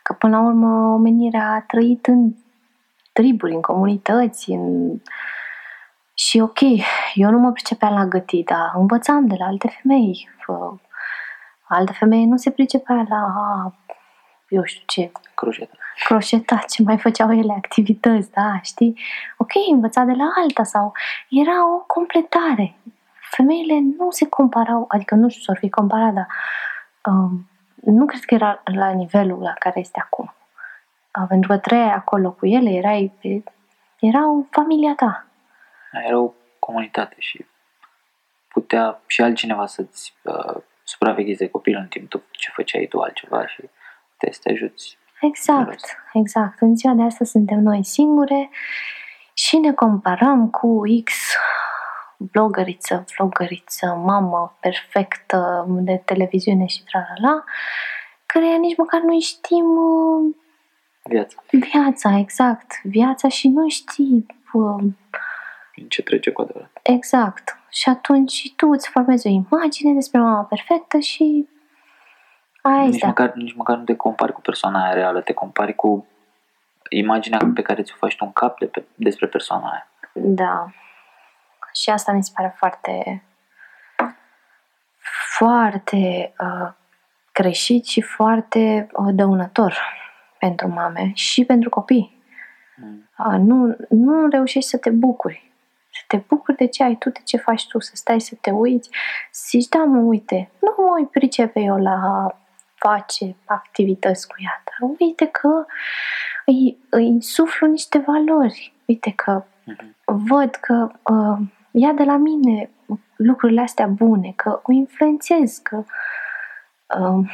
Că 0.03 0.13
până 0.13 0.37
la 0.37 0.43
urmă 0.43 0.93
omenirea 0.93 1.51
a 1.51 1.63
trăit 1.67 2.05
în 2.07 2.33
triburi, 3.13 3.53
în 3.53 3.61
comunități, 3.61 4.49
în... 4.49 4.97
și 6.31 6.39
ok, 6.39 6.59
eu 7.13 7.29
nu 7.29 7.39
mă 7.39 7.51
pricepeam 7.51 7.93
la 7.93 8.05
gătit, 8.05 8.45
dar 8.45 8.71
învățam 8.75 9.27
de 9.27 9.35
la 9.37 9.45
alte 9.45 9.67
femei. 9.67 10.29
Alte 11.67 11.91
femei 11.91 12.25
nu 12.25 12.37
se 12.37 12.51
pricepea 12.51 13.05
la, 13.09 13.23
eu 14.47 14.63
știu 14.63 14.83
ce, 14.87 15.11
croșeta. 15.35 15.75
Croșeta, 16.05 16.55
ce 16.67 16.83
mai 16.83 16.97
făceau 16.97 17.31
ele, 17.31 17.53
activități, 17.53 18.31
da, 18.31 18.59
știi? 18.61 18.99
Ok, 19.37 19.51
învăța 19.71 20.03
de 20.03 20.11
la 20.11 20.31
alta 20.35 20.63
sau 20.63 20.93
era 21.29 21.73
o 21.73 21.77
completare. 21.77 22.75
Femeile 23.29 23.79
nu 23.97 24.11
se 24.11 24.27
comparau, 24.27 24.85
adică 24.87 25.15
nu 25.15 25.29
știu 25.29 25.41
s-ar 25.41 25.57
fi 25.57 25.69
comparat, 25.69 26.13
dar 26.13 26.27
um, 27.05 27.49
nu 27.83 28.05
cred 28.05 28.21
că 28.21 28.33
era 28.33 28.61
la 28.63 28.89
nivelul 28.89 29.41
la 29.41 29.53
care 29.59 29.79
este 29.79 29.99
acum. 30.03 30.33
Uh, 31.19 31.25
pentru 31.27 31.51
că 31.51 31.57
trăiai 31.57 31.93
acolo 31.93 32.31
cu 32.31 32.45
ele, 32.45 32.69
erai, 32.69 33.13
erau 33.99 34.47
familia 34.51 34.93
ta. 34.95 35.25
Era 35.91 36.19
o 36.19 36.33
comunitate 36.59 37.15
și 37.17 37.45
putea 38.47 39.01
și 39.07 39.21
altcineva 39.21 39.65
să-ți 39.65 40.13
uh, 40.21 40.61
supravegheze 40.83 41.49
copilul 41.49 41.81
în 41.81 41.87
timp 41.87 42.21
ce 42.31 42.49
făceai 42.53 42.85
tu 42.85 42.99
altceva 42.99 43.47
și 43.47 43.69
te 44.17 44.31
să 44.31 44.39
te 44.43 44.51
ajuți. 44.51 44.97
Exact, 45.21 45.97
exact. 46.13 46.61
În 46.61 46.75
ziua 46.75 46.93
de 46.93 47.01
astăzi 47.01 47.31
suntem 47.31 47.59
noi 47.59 47.83
singure 47.83 48.49
și 49.33 49.57
ne 49.57 49.73
comparăm 49.73 50.49
cu 50.49 50.81
X 51.03 51.13
blogăriță, 52.17 53.05
vlogăriță, 53.17 53.85
mamă 53.85 54.57
perfectă 54.59 55.65
de 55.67 56.01
televiziune 56.05 56.65
și 56.65 56.83
tralala, 56.83 57.43
care 58.25 58.55
nici 58.57 58.77
măcar 58.77 59.01
nu 59.01 59.19
știm 59.19 59.65
uh, 59.65 60.35
viața. 61.03 61.43
Viața, 61.49 62.17
exact. 62.17 62.81
Viața 62.83 63.27
și 63.27 63.47
nu 63.47 63.69
știi 63.69 64.25
uh, 64.53 64.83
în 65.81 65.87
ce 65.87 66.01
trece 66.01 66.31
cu 66.31 66.41
adevărat. 66.41 66.79
Exact. 66.83 67.57
Și 67.69 67.89
atunci 67.89 68.53
tu 68.55 68.67
îți 68.67 68.89
formezi 68.89 69.27
o 69.27 69.29
imagine 69.29 69.93
despre 69.93 70.19
mama 70.19 70.43
perfectă 70.43 70.99
și 70.99 71.47
Aia 72.61 72.83
nici, 72.83 73.03
măcar, 73.03 73.33
nici 73.33 73.55
măcar 73.55 73.77
nu 73.77 73.83
te 73.83 73.95
compari 73.95 74.33
cu 74.33 74.41
persoana 74.41 74.83
aia 74.83 74.93
reală, 74.93 75.21
te 75.21 75.33
compari 75.33 75.75
cu 75.75 76.07
imaginea 76.89 77.39
pe 77.55 77.61
care 77.61 77.81
ți-o 77.81 77.95
faci 77.97 78.15
tu 78.15 78.25
în 78.25 78.31
cap 78.31 78.59
de 78.59 78.65
pe, 78.65 78.83
despre 78.95 79.27
persoana 79.27 79.69
aia. 79.69 79.87
Da. 80.13 80.71
Și 81.73 81.89
asta 81.89 82.11
mi 82.11 82.23
se 82.23 82.31
pare 82.35 82.53
foarte 82.57 83.23
foarte 85.37 86.33
uh, 86.39 86.71
greșit 87.31 87.85
și 87.85 88.01
foarte 88.01 88.87
uh, 88.93 89.13
dăunător 89.13 89.77
pentru 90.39 90.67
mame 90.67 91.11
și 91.13 91.45
pentru 91.45 91.69
copii. 91.69 92.23
Mm. 92.75 93.09
Uh, 93.17 93.39
nu, 93.39 93.75
nu 93.89 94.27
reușești 94.29 94.69
să 94.69 94.77
te 94.77 94.89
bucuri. 94.89 95.50
Să 96.11 96.17
te 96.17 96.23
bucuri 96.27 96.57
de 96.57 96.67
ce 96.67 96.83
ai 96.83 96.95
tu, 96.95 97.09
de 97.09 97.19
ce 97.23 97.37
faci 97.37 97.67
tu, 97.67 97.79
să 97.79 97.91
stai 97.95 98.21
să 98.21 98.35
te 98.41 98.51
uiți, 98.51 98.89
să 99.31 99.47
zici, 99.49 99.67
da, 99.67 99.83
mă, 99.83 99.99
uite, 99.99 100.51
nu 100.59 100.75
mă 100.77 100.95
uit 100.97 101.09
pricepe 101.09 101.59
eu 101.59 101.77
la 101.77 102.27
face 102.75 103.35
activități 103.45 104.27
cu 104.27 104.35
ea, 104.37 104.63
dar 104.65 104.89
uite 104.99 105.25
că 105.25 105.65
îi, 106.45 106.77
îi 106.89 107.21
suflu 107.21 107.67
niște 107.67 107.97
valori. 107.97 108.73
Uite 108.85 109.11
că 109.11 109.43
uh-huh. 109.43 109.85
văd 110.05 110.55
că 110.55 110.91
uh, 111.13 111.37
ia 111.71 111.91
de 111.91 112.03
la 112.03 112.17
mine 112.17 112.69
lucrurile 113.15 113.61
astea 113.61 113.87
bune, 113.87 114.33
că 114.35 114.59
o 114.63 114.71
influențez, 114.71 115.57
că 115.57 115.83
uh, 116.99 117.31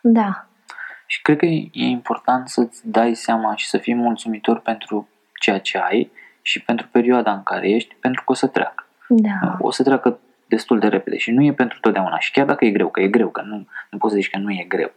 da. 0.00 0.46
Și 1.06 1.22
cred 1.22 1.38
că 1.38 1.46
e 1.46 1.70
important 1.72 2.48
să-ți 2.48 2.90
dai 2.90 3.14
seama 3.14 3.56
și 3.56 3.68
să 3.68 3.78
fii 3.78 3.94
mulțumitor 3.94 4.60
pentru 4.60 5.08
ceea 5.40 5.58
ce 5.58 5.78
ai 5.78 6.10
și 6.42 6.62
pentru 6.62 6.86
perioada 6.90 7.32
în 7.32 7.42
care 7.42 7.68
ești, 7.68 7.94
pentru 8.00 8.22
că 8.24 8.32
o 8.32 8.34
să 8.34 8.46
treacă. 8.46 8.86
Da. 9.08 9.56
O 9.58 9.70
să 9.70 9.82
treacă 9.82 10.18
destul 10.46 10.78
de 10.78 10.88
repede 10.88 11.16
și 11.16 11.30
nu 11.30 11.42
e 11.42 11.52
pentru 11.52 11.78
totdeauna. 11.80 12.18
Și 12.18 12.30
chiar 12.30 12.46
dacă 12.46 12.64
e 12.64 12.70
greu, 12.70 12.88
că 12.88 13.00
e 13.00 13.08
greu, 13.08 13.28
că 13.28 13.42
nu, 13.42 13.66
nu 13.90 13.98
poți 13.98 14.14
să 14.14 14.20
zici 14.20 14.30
că 14.30 14.38
nu 14.38 14.50
e 14.50 14.64
greu. 14.68 14.92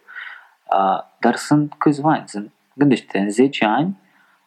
Uh, 0.63 1.03
dar 1.19 1.35
sunt 1.35 1.73
câțiva 1.77 2.11
ani. 2.11 2.23
Sunt, 2.27 2.51
gândește 2.73 3.17
în 3.17 3.29
10 3.29 3.65
ani, 3.65 3.97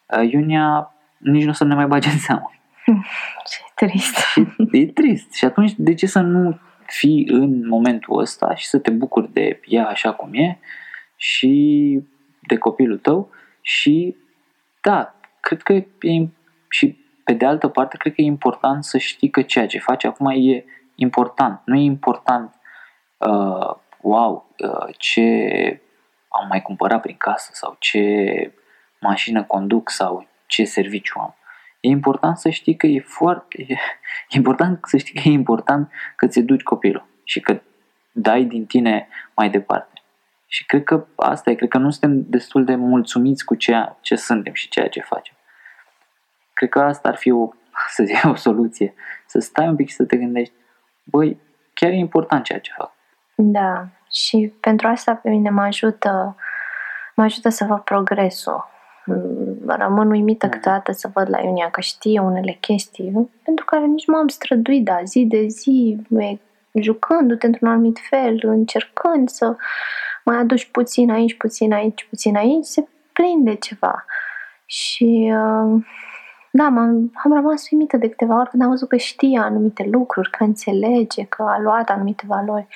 uh, 0.05 0.31
Iunia 0.31 0.93
nici 1.17 1.43
nu 1.43 1.49
o 1.49 1.53
să 1.53 1.63
ne 1.63 1.75
mai 1.75 1.87
bage 1.87 2.09
în 2.09 2.17
seamă. 2.17 2.51
Ce 3.49 3.85
trist. 3.85 4.17
e 4.71 4.85
trist. 4.85 5.33
Și 5.33 5.45
atunci, 5.45 5.73
de 5.77 5.93
ce 5.93 6.07
să 6.07 6.19
nu 6.19 6.59
fii 6.85 7.27
în 7.29 7.67
momentul 7.67 8.19
ăsta 8.19 8.55
și 8.55 8.67
să 8.67 8.79
te 8.79 8.91
bucuri 8.91 9.33
de 9.33 9.59
ea 9.65 9.87
așa 9.87 10.13
cum 10.13 10.33
e 10.33 10.57
și 11.15 11.99
de 12.47 12.57
copilul 12.57 12.97
tău 12.97 13.29
și 13.61 14.15
da, 14.81 15.15
cred 15.39 15.61
că 15.61 15.73
e 15.73 16.27
și 16.69 17.05
pe 17.23 17.33
de 17.33 17.45
altă 17.45 17.67
parte, 17.67 17.97
cred 17.97 18.13
că 18.13 18.21
e 18.21 18.25
important 18.25 18.83
să 18.83 18.97
știi 18.97 19.29
că 19.29 19.41
ceea 19.41 19.67
ce 19.67 19.79
faci 19.79 20.03
acum 20.03 20.29
e 20.29 20.63
important. 20.95 21.61
Nu 21.65 21.75
e 21.75 21.81
important, 21.83 22.53
uh, 23.17 23.75
wow, 24.01 24.55
uh, 24.57 24.95
ce 24.97 25.21
am 26.29 26.47
mai 26.47 26.61
cumpărat 26.61 27.01
prin 27.01 27.15
casă 27.17 27.49
sau 27.53 27.75
ce 27.79 28.53
mașină 28.99 29.43
conduc 29.43 29.89
sau 29.89 30.27
ce 30.45 30.63
serviciu 30.63 31.19
am. 31.19 31.35
E 31.79 31.87
important 31.87 32.37
să 32.37 32.49
știi 32.49 32.75
că 32.75 32.87
e 32.87 32.99
foarte 32.99 33.65
e 33.69 33.75
important 34.37 34.79
să 34.83 34.97
știi 34.97 35.21
că 35.21 35.27
e 35.29 35.31
important 35.31 35.91
că 36.15 36.27
ți 36.27 36.41
duci 36.41 36.63
copilul 36.63 37.05
și 37.23 37.39
că 37.39 37.61
dai 38.11 38.43
din 38.43 38.65
tine 38.65 39.07
mai 39.35 39.49
departe. 39.49 40.01
Și 40.47 40.65
cred 40.65 40.83
că 40.83 41.05
asta 41.15 41.49
e, 41.49 41.55
cred 41.55 41.69
că 41.69 41.77
nu 41.77 41.89
suntem 41.89 42.29
destul 42.29 42.65
de 42.65 42.75
mulțumiți 42.75 43.45
cu 43.45 43.55
ceea 43.55 43.97
ce 44.01 44.15
suntem 44.15 44.53
și 44.53 44.69
ceea 44.69 44.89
ce 44.89 45.01
facem. 45.01 45.33
Cred 46.59 46.71
că 46.71 46.79
asta 46.79 47.09
ar 47.09 47.15
fi 47.15 47.31
o, 47.31 47.49
să 47.95 48.03
zic, 48.03 48.17
o 48.23 48.35
soluție. 48.35 48.93
Să 49.25 49.39
stai 49.39 49.67
un 49.67 49.75
pic 49.75 49.89
și 49.89 49.95
să 49.95 50.03
te 50.03 50.17
gândești, 50.17 50.53
băi, 51.03 51.39
chiar 51.73 51.91
e 51.91 51.95
important 51.95 52.43
ceea 52.43 52.59
ce 52.59 52.71
fac. 52.77 52.91
Da, 53.35 53.87
și 54.11 54.53
pentru 54.59 54.87
asta 54.87 55.13
pe 55.13 55.29
mine 55.29 55.49
mă 55.49 55.61
ajută, 55.61 56.35
mă 57.15 57.23
ajută 57.23 57.49
să 57.49 57.65
văd 57.65 57.79
progresul. 57.79 58.67
Rămân 59.65 60.09
uimită 60.09 60.45
mm. 60.45 60.51
câteodată 60.51 60.91
să 60.91 61.09
văd 61.13 61.29
la 61.29 61.41
Iunia 61.41 61.69
că 61.69 61.81
știe 61.81 62.19
unele 62.19 62.51
chestii 62.51 63.29
pentru 63.43 63.65
care 63.65 63.85
nici 63.85 64.07
m-am 64.07 64.27
străduit, 64.27 64.83
da, 64.83 65.03
zi 65.03 65.25
de 65.25 65.47
zi, 65.47 65.97
jucându-te 66.73 67.45
într-un 67.45 67.67
anumit 67.67 67.99
fel, 68.09 68.39
încercând 68.41 69.29
să 69.29 69.55
mai 70.25 70.37
aduci 70.37 70.71
puțin 70.71 71.11
aici, 71.11 71.37
puțin 71.37 71.73
aici, 71.73 72.07
puțin 72.09 72.35
aici, 72.35 72.65
se 72.65 72.87
prinde 73.13 73.55
ceva. 73.55 74.05
Și 74.65 75.33
uh, 75.33 75.83
da, 76.51 76.63
am 76.63 77.11
am 77.23 77.33
rămas 77.33 77.69
uimită 77.71 77.97
de 77.97 78.09
câteva 78.09 78.39
ori 78.39 78.49
când 78.49 78.63
am 78.63 78.69
văzut 78.69 78.89
că 78.89 78.97
știe 78.97 79.39
anumite 79.39 79.87
lucruri, 79.91 80.29
că 80.29 80.43
înțelege, 80.43 81.25
că 81.25 81.43
a 81.43 81.59
luat 81.59 81.89
anumite 81.89 82.23
valori 82.27 82.67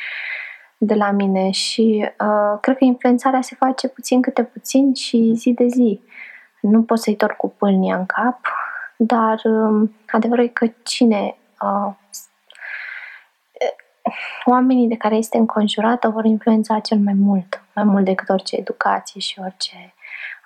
de 0.77 0.93
la 0.93 1.11
mine 1.11 1.49
și 1.49 2.11
uh, 2.19 2.59
cred 2.61 2.77
că 2.77 2.83
influențarea 2.83 3.41
se 3.41 3.55
face 3.55 3.87
puțin 3.87 4.21
câte 4.21 4.43
puțin 4.43 4.93
și 4.93 5.31
zi 5.35 5.53
de 5.53 5.67
zi. 5.67 6.01
Nu 6.61 6.83
pot 6.83 6.99
să-i 6.99 7.15
torc 7.15 7.35
cu 7.35 7.49
pâlnia 7.49 7.95
în 7.95 8.05
cap, 8.05 8.39
dar 8.97 9.41
uh, 9.43 9.89
adevărul 10.11 10.43
e 10.43 10.47
că 10.47 10.67
cine 10.83 11.35
uh, 11.61 11.93
oamenii 14.45 14.87
de 14.87 14.95
care 14.95 15.15
este 15.15 15.37
înconjurată 15.37 16.09
vor 16.09 16.25
influența 16.25 16.79
cel 16.79 16.97
mai 16.97 17.13
mult, 17.13 17.63
mai 17.75 17.83
mult 17.83 18.05
decât 18.05 18.29
orice 18.29 18.55
educație 18.55 19.19
și 19.19 19.39
orice 19.43 19.93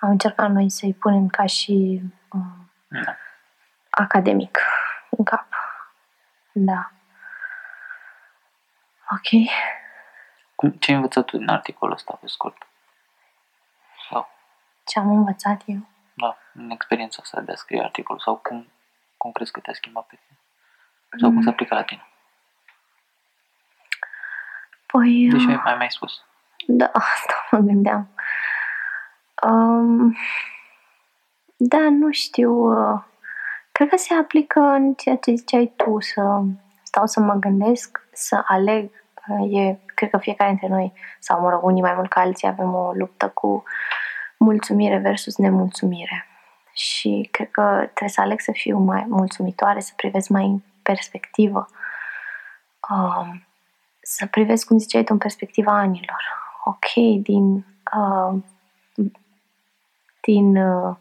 am 0.00 0.10
încercat 0.10 0.50
noi 0.50 0.70
să-i 0.70 0.96
punem 1.00 1.26
ca 1.26 1.46
și 1.46 2.00
uh, 2.32 2.40
da. 2.40 2.67
Academic 3.90 4.58
în 5.10 5.24
cap. 5.24 5.46
Da. 6.52 6.90
Ok. 9.10 9.50
Cum, 10.54 10.70
ce 10.70 10.90
ai 10.90 10.96
învățat 10.96 11.24
tu 11.24 11.36
din 11.36 11.48
articolul 11.48 11.94
ăsta, 11.94 12.18
pe 12.20 12.26
scurt? 12.26 12.66
Sau? 14.10 14.28
Ce 14.84 14.98
am 14.98 15.10
învățat 15.10 15.62
eu? 15.64 15.88
Da, 16.14 16.38
în 16.52 16.70
experiența 16.70 17.18
asta 17.22 17.40
de 17.40 17.52
a 17.52 17.54
scrie 17.54 17.82
articolul. 17.82 18.20
Sau 18.20 18.36
cum, 18.36 18.72
cum 19.16 19.32
crezi 19.32 19.52
că 19.52 19.60
te-a 19.60 19.72
schimbat 19.72 20.06
pe 20.06 20.18
tine? 20.26 20.38
Sau 21.20 21.28
mm. 21.28 21.34
cum 21.34 21.42
se 21.42 21.48
aplică 21.48 21.74
la 21.74 21.82
tine? 21.82 22.06
Păi... 24.86 25.28
Deci 25.30 25.44
mai, 25.44 25.60
mai 25.64 25.76
mai 25.76 25.90
spus. 25.90 26.22
Da, 26.66 26.90
asta 26.92 27.46
mă 27.50 27.58
gândeam. 27.58 28.10
Um, 29.42 30.16
da, 31.60 31.88
nu 31.90 32.10
știu. 32.10 32.52
Uh, 32.52 33.02
cred 33.72 33.88
că 33.88 33.96
se 33.96 34.14
aplică 34.14 34.60
în 34.60 34.94
ceea 34.94 35.16
ce 35.16 35.34
ziceai 35.34 35.72
tu, 35.76 36.00
să 36.00 36.42
stau 36.82 37.06
să 37.06 37.20
mă 37.20 37.34
gândesc, 37.34 38.00
să 38.12 38.42
aleg. 38.46 38.90
Uh, 39.28 39.58
e, 39.58 39.78
cred 39.94 40.10
că 40.10 40.18
fiecare 40.18 40.50
dintre 40.50 40.68
noi, 40.68 40.92
sau 41.18 41.40
mă 41.40 41.50
rog, 41.50 41.64
unii 41.64 41.82
mai 41.82 41.94
mult 41.94 42.08
ca 42.08 42.20
alții, 42.20 42.48
avem 42.48 42.74
o 42.74 42.92
luptă 42.92 43.28
cu 43.28 43.62
mulțumire 44.36 44.98
versus 44.98 45.36
nemulțumire. 45.36 46.26
Și 46.72 47.28
cred 47.30 47.50
că 47.50 47.62
trebuie 47.76 48.08
să 48.08 48.20
aleg 48.20 48.40
să 48.40 48.52
fiu 48.52 48.78
mai 48.78 49.04
mulțumitoare, 49.08 49.80
să 49.80 49.92
privesc 49.96 50.28
mai 50.28 50.44
în 50.44 50.62
perspectivă. 50.82 51.68
Um, 52.90 53.46
să 54.00 54.26
privesc, 54.26 54.66
cum 54.66 54.78
ziceai 54.78 55.04
tu, 55.04 55.12
în 55.12 55.18
perspectiva 55.18 55.72
anilor. 55.72 56.22
Ok, 56.64 57.20
din, 57.22 57.66
uh, 57.98 58.42
din 60.20 60.56
uh, 60.56 60.96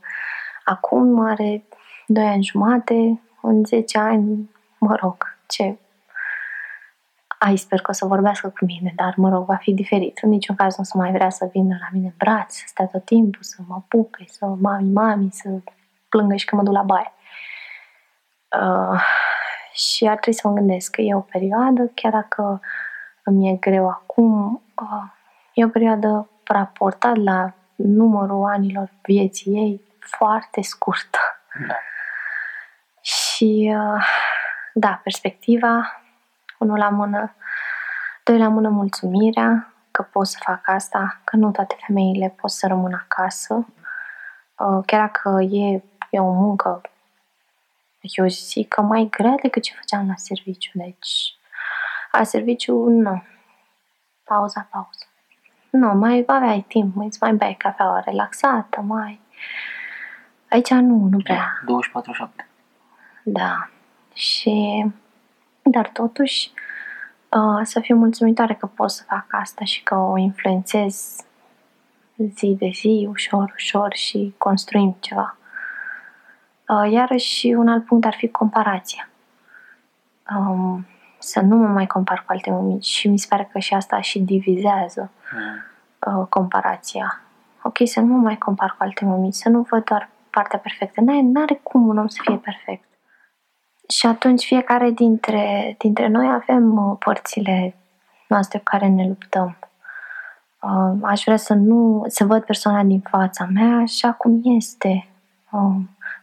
acum 0.69 1.19
are 1.19 1.63
2 2.07 2.25
ani 2.25 2.43
jumate, 2.43 3.21
în 3.41 3.65
10 3.65 3.97
ani, 3.97 4.49
mă 4.77 4.95
rog, 4.95 5.37
ce 5.47 5.77
ai 7.39 7.55
sper 7.55 7.81
că 7.81 7.91
o 7.91 7.93
să 7.93 8.05
vorbească 8.05 8.49
cu 8.49 8.65
mine, 8.65 8.93
dar 8.95 9.13
mă 9.17 9.29
rog, 9.29 9.45
va 9.45 9.55
fi 9.55 9.73
diferit. 9.73 10.19
În 10.21 10.29
niciun 10.29 10.55
caz 10.55 10.75
nu 10.75 10.81
o 10.81 10.85
să 10.85 10.97
mai 10.97 11.11
vrea 11.11 11.29
să 11.29 11.49
vină 11.51 11.77
la 11.79 11.87
mine 11.91 12.05
în 12.05 12.13
brațe, 12.17 12.57
să 12.59 12.63
stea 12.67 12.85
tot 12.85 13.05
timpul, 13.05 13.43
să 13.43 13.61
mă 13.67 13.81
pupe, 13.87 14.23
să 14.27 14.45
mami, 14.45 14.91
mami, 14.91 15.31
să 15.31 15.49
plângă 16.09 16.35
și 16.35 16.45
că 16.45 16.55
mă 16.55 16.63
duc 16.63 16.73
la 16.73 16.81
baie. 16.81 17.11
Uh, 18.61 19.01
și 19.73 20.07
ar 20.07 20.17
trebui 20.17 20.39
să 20.39 20.47
mă 20.47 20.53
gândesc 20.53 20.91
că 20.91 21.01
e 21.01 21.15
o 21.15 21.19
perioadă, 21.19 21.91
chiar 21.93 22.11
dacă 22.11 22.61
îmi 23.23 23.49
e 23.49 23.55
greu 23.55 23.89
acum. 23.89 24.61
E 25.53 25.65
o 25.65 25.69
perioadă 25.69 26.29
raportat 26.43 27.15
la 27.15 27.53
numărul 27.75 28.43
anilor 28.43 28.91
vieții 29.01 29.51
ei 29.51 29.81
foarte 30.09 30.61
scurtă. 30.61 31.19
Da. 31.67 31.75
Și 33.01 33.75
da, 34.73 34.99
perspectiva, 35.03 36.01
unul 36.57 36.77
la 36.77 36.89
mână, 36.89 37.35
doi 38.23 38.37
la 38.37 38.47
mână 38.47 38.69
mulțumirea 38.69 39.73
că 39.91 40.01
pot 40.01 40.27
să 40.27 40.37
fac 40.41 40.67
asta, 40.67 41.21
că 41.23 41.35
nu 41.35 41.51
toate 41.51 41.75
femeile 41.85 42.35
pot 42.41 42.51
să 42.51 42.67
rămână 42.67 43.05
acasă. 43.09 43.67
Chiar 44.85 44.99
dacă 44.99 45.41
e, 45.41 45.83
e 46.09 46.19
o 46.19 46.31
muncă, 46.31 46.81
eu 47.99 48.27
zic 48.27 48.67
că 48.67 48.81
mai 48.81 49.07
grea 49.11 49.35
decât 49.41 49.63
ce 49.63 49.73
făceam 49.73 50.07
la 50.07 50.15
serviciu. 50.15 50.71
Deci 50.73 51.37
la 52.11 52.23
serviciu, 52.23 52.73
nu. 52.75 53.23
Pauza, 54.23 54.67
pauză. 54.71 55.05
Nu, 55.69 55.93
mai 55.93 56.23
aveai 56.27 56.65
timp, 56.67 56.95
îți 56.97 57.17
mai 57.21 57.33
bei 57.33 57.55
cafeaua 57.55 57.99
relaxată, 57.99 58.81
mai... 58.81 59.21
Aici 60.49 60.69
nu, 60.69 61.07
nu 61.11 61.17
prea. 61.17 61.63
24-7. 62.27 62.47
Da. 63.23 63.69
Și... 64.13 64.85
Dar 65.61 65.89
totuși, 65.89 66.51
uh, 67.29 67.59
să 67.63 67.79
fiu 67.79 67.95
mulțumitoare 67.95 68.53
că 68.53 68.65
pot 68.65 68.91
să 68.91 69.03
fac 69.07 69.25
asta 69.29 69.65
și 69.65 69.83
că 69.83 69.95
o 69.95 70.17
influențez 70.17 71.15
zi 72.17 72.55
de 72.59 72.69
zi, 72.73 73.07
ușor, 73.09 73.53
ușor 73.55 73.93
și 73.93 74.33
construim 74.37 74.95
ceva. 74.99 75.37
Uh, 76.67 76.91
iarăși, 76.91 77.47
un 77.47 77.67
alt 77.67 77.85
punct 77.85 78.05
ar 78.05 78.13
fi 78.13 78.27
comparația. 78.27 79.09
Um, 80.37 80.85
să 81.19 81.39
nu 81.39 81.55
mă 81.55 81.67
mai 81.67 81.87
compar 81.87 82.23
cu 82.25 82.31
alte 82.31 82.49
mămici 82.49 82.85
și 82.85 83.07
mi 83.07 83.19
se 83.19 83.25
pare 83.29 83.49
că 83.51 83.59
și 83.59 83.73
asta 83.73 84.01
și 84.01 84.19
divizează 84.19 85.11
mm. 85.33 86.19
uh, 86.19 86.27
comparația. 86.29 87.21
Ok, 87.61 87.77
să 87.83 87.99
nu 87.99 88.13
mă 88.13 88.21
mai 88.21 88.37
compar 88.37 88.69
cu 88.69 88.83
alte 88.83 89.05
mămici, 89.05 89.33
să 89.33 89.49
nu 89.49 89.61
văd 89.69 89.83
doar 89.83 90.09
partea 90.37 90.59
perfectă. 90.59 91.01
Nu 91.01 91.41
are 91.41 91.59
cum 91.63 91.87
un 91.87 91.97
om 91.97 92.07
să 92.07 92.19
fie 92.21 92.35
perfect. 92.35 92.87
Și 93.89 94.05
atunci 94.05 94.45
fiecare 94.45 94.89
dintre, 94.89 95.75
dintre 95.77 96.07
noi 96.07 96.27
avem 96.31 96.77
uh, 96.77 96.97
părțile 96.99 97.75
noastre 98.27 98.57
cu 98.57 98.63
care 98.63 98.87
ne 98.87 99.07
luptăm. 99.07 99.57
Uh, 100.61 100.97
aș 101.01 101.23
vrea 101.23 101.37
să 101.37 101.53
nu 101.53 102.03
să 102.07 102.25
văd 102.25 102.43
persoana 102.43 102.83
din 102.83 103.01
fața 103.09 103.47
mea 103.53 103.77
așa 103.77 104.11
cum 104.11 104.41
este, 104.43 105.07
uh, 105.51 105.75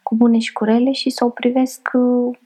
cu 0.02 0.14
bune 0.14 0.38
și 0.38 0.52
cu 0.52 0.64
rele 0.64 0.92
și 0.92 1.10
să 1.10 1.24
o 1.24 1.28
privesc 1.28 1.90
uh, 1.92 2.38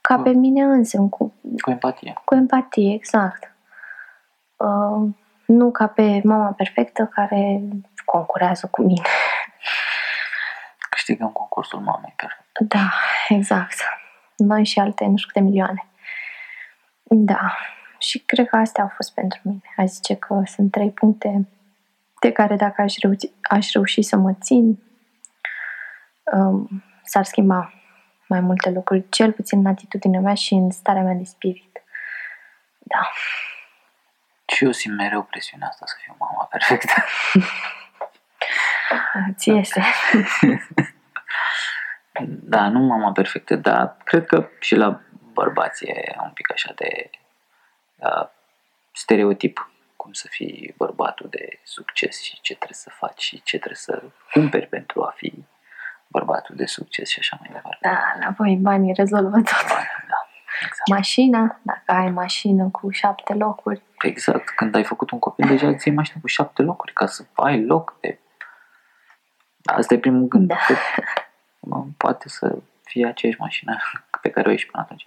ca 0.00 0.16
cu, 0.16 0.22
pe 0.22 0.30
mine 0.30 0.62
însă. 0.62 1.06
Cu, 1.10 1.32
cu 1.60 1.70
empatie. 1.70 2.12
Cu 2.24 2.34
empatie, 2.34 2.94
exact. 2.94 3.54
Uh, 4.56 5.08
nu 5.46 5.70
ca 5.70 5.86
pe 5.86 6.20
mama 6.24 6.50
perfectă 6.50 7.10
care 7.14 7.62
concurează 8.04 8.68
cu 8.70 8.82
mine. 8.82 9.02
Câștigăm 11.08 11.32
concursul 11.32 11.80
mamei 11.80 12.14
perfect. 12.16 12.58
Da, 12.58 12.92
exact. 13.28 13.78
Noi 14.36 14.64
și 14.64 14.78
alte 14.78 15.04
nu 15.04 15.16
știu 15.16 15.28
câte 15.32 15.44
milioane. 15.44 15.86
Da. 17.02 17.56
Și 17.98 18.18
cred 18.18 18.48
că 18.48 18.56
astea 18.56 18.82
au 18.82 18.88
fost 18.94 19.14
pentru 19.14 19.40
mine. 19.42 19.60
Aș 19.76 19.88
zice 19.88 20.14
că 20.14 20.42
sunt 20.44 20.70
trei 20.70 20.90
puncte 20.90 21.48
de 22.20 22.32
care 22.32 22.56
dacă 22.56 22.82
aș 22.82 22.96
reuși, 22.96 23.30
aș 23.42 23.72
reuși 23.72 24.02
să 24.02 24.16
mă 24.16 24.32
țin, 24.40 24.82
um, 26.32 26.84
s-ar 27.04 27.24
schimba 27.24 27.72
mai 28.26 28.40
multe 28.40 28.70
lucruri, 28.70 29.08
cel 29.08 29.32
puțin 29.32 29.58
în 29.58 29.66
atitudinea 29.66 30.20
mea 30.20 30.34
și 30.34 30.54
în 30.54 30.70
starea 30.70 31.02
mea 31.02 31.14
de 31.14 31.24
spirit. 31.24 31.82
Da. 32.78 33.10
Și 34.46 34.64
eu 34.64 34.72
simt 34.72 34.96
mereu 34.96 35.22
presiunea 35.22 35.68
asta 35.68 35.86
să 35.86 35.94
fiu 36.02 36.16
mama 36.18 36.44
perfectă. 36.44 36.92
Ți 39.38 39.50
este. 39.50 39.82
da, 42.28 42.68
nu 42.68 42.78
mama 42.78 43.12
perfectă, 43.12 43.56
dar 43.56 43.96
cred 44.04 44.26
că 44.26 44.48
și 44.60 44.74
la 44.74 45.00
bărbați 45.32 45.84
e 45.84 46.16
un 46.22 46.30
pic 46.30 46.52
așa 46.52 46.72
de 46.76 47.10
uh, 47.96 48.28
stereotip. 48.92 49.70
cum 49.96 50.12
să 50.12 50.26
fii 50.30 50.74
bărbatul 50.76 51.26
de 51.30 51.60
succes 51.62 52.22
și 52.22 52.40
ce 52.40 52.54
trebuie 52.54 52.76
să 52.76 52.90
faci 52.90 53.20
și 53.20 53.42
ce 53.42 53.56
trebuie 53.56 53.76
să 53.76 54.02
cumperi 54.32 54.66
pentru 54.66 55.02
a 55.02 55.12
fi 55.16 55.44
bărbatul 56.06 56.56
de 56.56 56.66
succes 56.66 57.08
și 57.08 57.18
așa 57.18 57.36
mai 57.40 57.50
departe. 57.52 57.78
Da, 57.80 58.12
înapoi 58.16 58.58
banii 58.60 58.92
rezolvă 58.92 59.36
tot. 59.36 59.66
Da, 59.68 60.28
exact. 60.66 60.88
Mașina, 60.88 61.60
dacă 61.62 61.92
ai 62.00 62.10
mașină 62.10 62.68
cu 62.68 62.90
șapte 62.90 63.34
locuri, 63.34 63.82
Exact. 64.02 64.48
Când 64.48 64.74
ai 64.74 64.84
făcut 64.84 65.10
un 65.10 65.18
copil, 65.18 65.48
deja 65.48 65.68
îți 65.68 65.88
iei 65.88 65.96
mașină 65.96 66.18
cu 66.20 66.26
șapte 66.26 66.62
locuri 66.62 66.92
ca 66.92 67.06
să 67.06 67.24
ai 67.34 67.64
loc 67.64 67.96
de... 68.00 68.18
Asta 69.64 69.94
e 69.94 69.98
primul 69.98 70.28
gând. 70.28 70.46
Da. 70.46 70.56
Că, 71.60 71.66
mă, 71.68 71.84
Poate 71.96 72.28
să 72.28 72.56
fie 72.82 73.06
aceeași 73.06 73.40
mașină 73.40 73.76
pe 74.22 74.30
care 74.30 74.46
o 74.46 74.50
ai 74.50 74.58
și 74.58 74.66
până 74.66 74.82
atunci. 74.82 75.02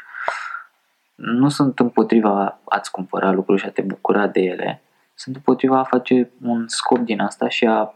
Nu 1.16 1.50
sunt 1.50 1.80
împotriva 1.80 2.60
a-ți 2.66 2.92
cumpăra 2.92 3.32
lucruri 3.32 3.62
și 3.62 3.68
a 3.68 3.72
te 3.72 3.82
bucura 3.82 4.28
de 4.28 4.40
ele. 4.40 4.82
Sunt 5.14 5.36
împotriva 5.36 5.80
a 5.80 5.84
face 5.84 6.32
un 6.42 6.68
scop 6.68 6.98
din 6.98 7.20
asta 7.20 7.50
și 7.50 7.66
a 7.66 7.94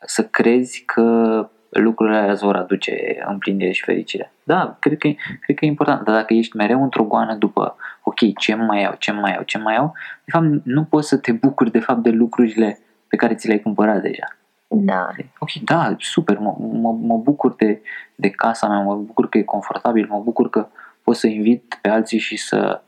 să 0.00 0.24
crezi 0.24 0.82
că 0.84 1.48
lucrurile 1.70 2.16
alea 2.16 2.32
îți 2.32 2.44
vor 2.44 2.56
aduce 2.56 3.22
împlinire 3.26 3.70
și 3.70 3.84
fericire. 3.84 4.32
Da, 4.42 4.76
cred 4.80 4.98
că, 4.98 5.06
e- 5.06 5.16
cred 5.40 5.56
că 5.56 5.64
e 5.64 5.68
important, 5.68 6.04
dar 6.04 6.14
dacă 6.14 6.34
ești 6.34 6.56
mereu 6.56 6.82
într-o 6.82 7.04
goană 7.04 7.34
după, 7.34 7.76
ok, 8.02 8.38
ce 8.38 8.54
mai 8.54 8.80
iau, 8.80 8.94
ce 8.98 9.12
mai 9.12 9.32
iau, 9.32 9.42
ce 9.42 9.58
mai 9.58 9.74
iau, 9.74 9.92
de 10.24 10.30
fapt 10.30 10.46
nu 10.64 10.84
poți 10.84 11.08
să 11.08 11.16
te 11.16 11.32
bucuri 11.32 11.70
de 11.70 11.80
fapt 11.80 12.02
de 12.02 12.10
lucrurile 12.10 12.78
pe 13.08 13.16
care 13.16 13.34
ți 13.34 13.46
le-ai 13.46 13.60
cumpărat 13.60 14.00
deja. 14.00 14.26
Da, 14.72 15.10
Ok, 15.38 15.52
da, 15.52 15.94
super, 15.98 16.38
mă, 16.38 16.56
mă, 16.58 16.92
mă 16.92 17.16
bucur 17.16 17.54
de, 17.54 17.82
de 18.14 18.30
casa 18.30 18.68
mea, 18.68 18.78
mă 18.78 18.96
bucur 18.96 19.28
că 19.28 19.38
e 19.38 19.42
confortabil, 19.42 20.06
mă 20.08 20.20
bucur 20.20 20.50
că 20.50 20.68
pot 21.02 21.16
să 21.16 21.26
invit 21.26 21.78
pe 21.82 21.88
alții 21.88 22.18
și 22.18 22.36
să, 22.36 22.82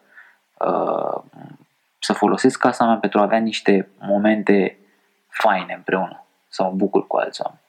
uh, 0.59 1.23
să 1.99 2.13
folosesc 2.13 2.59
casa 2.59 2.87
mea 2.87 2.97
pentru 2.97 3.19
a 3.19 3.23
avea 3.23 3.39
niște 3.39 3.89
momente 4.01 4.79
faine 5.29 5.75
împreună, 5.75 6.25
să 6.49 6.63
mă 6.63 6.71
bucur 6.71 7.07
cu 7.07 7.17
alți 7.17 7.43
oameni. 7.43 7.63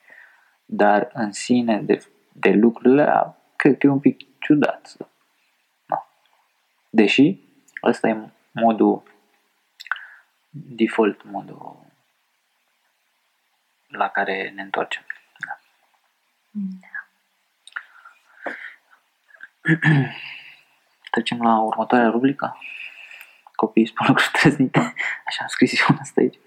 Dar 0.66 1.10
în 1.14 1.32
sine, 1.32 1.82
de, 1.82 2.06
de 2.32 2.50
lucrurile 2.50 3.02
alea, 3.02 3.38
cred 3.56 3.78
că 3.78 3.88
e 3.88 3.90
un 3.90 4.00
pic 4.00 4.40
ciudat. 4.40 4.96
Da. 5.86 6.08
Deși, 6.90 7.40
ăsta 7.84 8.08
e 8.08 8.18
modul 8.52 9.04
default, 10.50 11.24
modul 11.24 11.92
la 13.96 14.08
care 14.10 14.52
ne 14.56 14.62
întoarcem. 14.62 15.06
Da. 15.38 15.60
Trecem 21.12 21.42
la 21.42 21.60
următoarea 21.60 22.10
rubrică. 22.10 22.58
Copiii 23.56 23.88
spun 23.88 24.06
lucruri 24.08 24.32
trăznite. 24.32 24.80
Așa 25.28 25.42
am 25.42 25.48
scris 25.48 25.80
eu 25.80 25.96
asta 26.00 26.22
aici. 26.22 26.38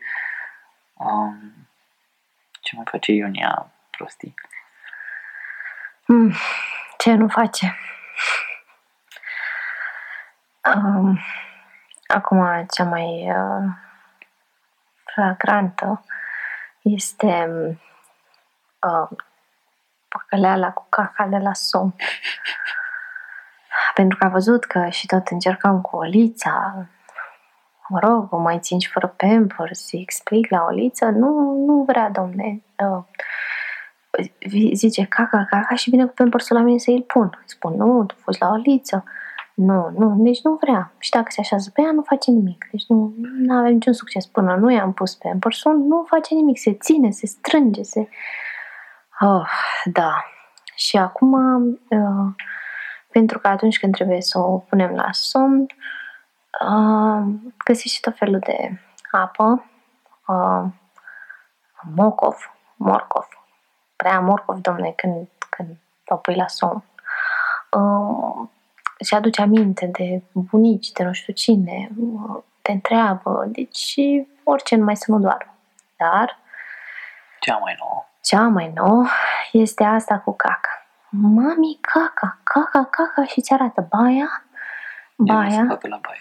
Um, 0.95 1.69
ce 2.61 2.77
mai 2.77 2.85
face 2.91 3.13
Ionia 3.13 3.73
prostii? 3.91 4.35
Mm, 6.07 6.33
ce 6.99 7.15
nu 7.15 7.29
face? 7.29 7.79
Um, 10.75 11.21
acum, 12.07 12.67
cea 12.71 12.85
mai 12.85 13.31
uh, 13.31 13.73
flagrantă 15.05 16.05
este 16.91 17.49
uh, 18.87 19.19
păcăleala 20.09 20.73
cu 20.73 20.87
caca 20.89 21.27
de 21.27 21.37
la 21.37 21.53
somn. 21.53 21.95
Pentru 23.95 24.19
că 24.19 24.25
a 24.25 24.29
văzut 24.29 24.65
că 24.65 24.89
și 24.89 25.07
tot 25.07 25.27
încercăm 25.29 25.81
cu 25.81 25.97
Olița, 25.97 26.87
mă 27.89 27.99
rog, 27.99 28.33
o 28.33 28.37
mai 28.37 28.59
țin 28.59 28.79
și 28.79 28.91
fără 28.91 29.15
pampers, 29.17 29.93
îi 29.93 30.01
explic 30.01 30.51
la 30.51 30.65
Oliță, 30.65 31.05
nu, 31.05 31.55
nu 31.67 31.85
vrea, 31.87 32.11
domne. 32.11 32.63
Uh, 32.79 33.05
vi- 34.39 34.75
zice 34.75 35.05
caca, 35.05 35.47
caca 35.51 35.75
și 35.75 35.91
vine 35.91 36.05
cu 36.07 36.13
pampersul 36.13 36.57
la 36.57 36.63
mine 36.63 36.79
să 36.79 36.91
îl 36.91 37.03
pun. 37.03 37.39
Îi 37.39 37.45
spun, 37.47 37.75
nu, 37.75 38.05
tu 38.05 38.15
fugi 38.15 38.41
la 38.41 38.49
Oliță. 38.49 39.05
Nu, 39.57 39.91
nu, 39.91 40.15
deci 40.19 40.43
nu 40.43 40.55
vrea. 40.61 40.93
Și 40.99 41.11
dacă 41.11 41.27
se 41.29 41.41
așează 41.41 41.71
pe 41.75 41.83
ea, 41.83 41.93
nu 41.93 42.03
face 42.03 42.31
nimic. 42.31 42.69
Deci 42.71 42.87
nu 42.87 43.15
nu 43.17 43.57
avem 43.57 43.73
niciun 43.73 43.93
succes. 43.93 44.27
Până 44.27 44.57
nu 44.57 44.71
i-am 44.71 44.93
pus 44.93 45.15
pampersul, 45.15 45.77
nu 45.77 46.05
face 46.09 46.35
nimic. 46.35 46.59
Se 46.59 46.75
ține, 46.75 47.11
se 47.11 47.27
strânge, 47.27 47.83
se... 47.83 48.09
Oh, 49.21 49.49
da. 49.85 50.25
Și 50.75 50.97
acum, 50.97 51.33
uh, 51.89 52.35
pentru 53.11 53.39
că 53.39 53.49
atunci 53.49 53.79
când 53.79 53.95
trebuie 53.95 54.21
să 54.21 54.39
o 54.39 54.59
punem 54.59 54.95
la 54.95 55.09
somn, 55.11 55.67
uh, 56.67 57.35
găsești 57.65 58.01
tot 58.01 58.17
felul 58.17 58.39
de 58.39 58.81
apă, 59.11 59.65
uh, 60.27 60.65
mocov, 61.95 62.37
morcov, 62.77 63.29
prea 63.97 64.21
morcov, 64.21 64.59
domne, 64.59 64.93
când, 64.97 65.29
când 65.51 65.69
o 66.07 66.17
pui 66.17 66.35
la 66.35 66.47
somn. 66.47 66.85
Uh, 67.71 68.49
și 69.05 69.15
aduce 69.15 69.43
aminte 69.43 69.87
de 69.87 70.23
bunici, 70.33 70.93
de 70.93 71.05
nu 71.05 71.13
știu 71.13 71.33
cine, 71.33 71.91
uh, 72.01 72.43
te 72.63 72.73
întreabă, 72.73 73.45
deci 73.47 73.95
orice 74.45 74.77
numai 74.77 74.97
să 74.97 75.11
nu 75.11 75.19
doară. 75.19 75.55
Dar 75.97 76.39
Cea 77.41 77.57
mai 77.57 77.77
nouă. 77.79 78.05
cea 78.23 78.43
mai 78.49 78.73
nouă 78.75 79.07
este 79.53 79.85
asta 79.85 80.19
cu 80.19 80.33
caca. 80.37 80.87
Mami, 81.09 81.79
caca, 81.81 82.39
caca, 82.43 82.85
caca 82.91 83.25
și 83.25 83.41
ți 83.41 83.53
arată 83.53 83.87
baia, 83.91 84.15
Ea 85.27 85.37
vrea 85.37 85.51
să 85.51 85.57
baia. 85.57 85.67
facă 85.69 85.89
la 85.89 86.01
baie. 86.03 86.19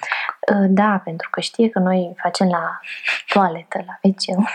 Uh, 0.62 0.68
Da, 0.70 1.02
pentru 1.04 1.30
că 1.30 1.40
știe 1.40 1.70
că 1.70 1.80
noi 1.80 2.14
facem 2.18 2.48
la 2.48 2.80
toaletă, 3.28 3.84
la 3.86 4.00
wc 4.02 4.46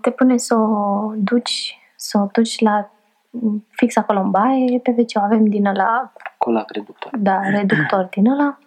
Te 0.00 0.10
pune 0.10 0.36
să 0.36 0.54
o 0.54 1.10
duci, 1.14 1.78
să 1.96 2.18
o 2.18 2.26
duci 2.32 2.60
la 2.60 2.90
fix 3.70 3.96
acolo 3.96 4.20
în 4.20 4.30
baie, 4.30 4.78
pe 4.78 4.94
wc 4.98 5.16
avem 5.24 5.44
din 5.46 5.66
ăla, 5.66 6.12
Colac 6.38 6.70
reductor. 6.70 7.10
da, 7.18 7.40
reductor 7.40 8.04
din 8.14 8.26
ăla 8.30 8.58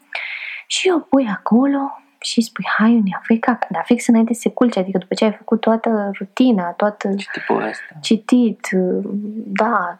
și 0.67 0.91
o 0.95 0.99
pui 0.99 1.27
acolo 1.27 1.79
și 2.21 2.37
îi 2.37 2.43
spui, 2.43 2.65
hai 2.77 2.95
Unia, 2.95 3.21
fă 3.23 3.33
caca, 3.33 3.67
dar 3.69 3.83
fix 3.85 4.07
înainte 4.07 4.33
să 4.33 4.39
se 4.39 4.49
culce, 4.51 4.79
adică 4.79 4.97
după 4.97 5.13
ce 5.13 5.23
ai 5.23 5.33
făcut 5.33 5.59
toată 5.59 6.11
rutina, 6.19 6.71
toată 6.71 7.09
Și 7.17 7.27
tipul 7.31 7.63
ăsta. 7.63 7.95
citit, 8.01 8.67
da, 9.45 9.99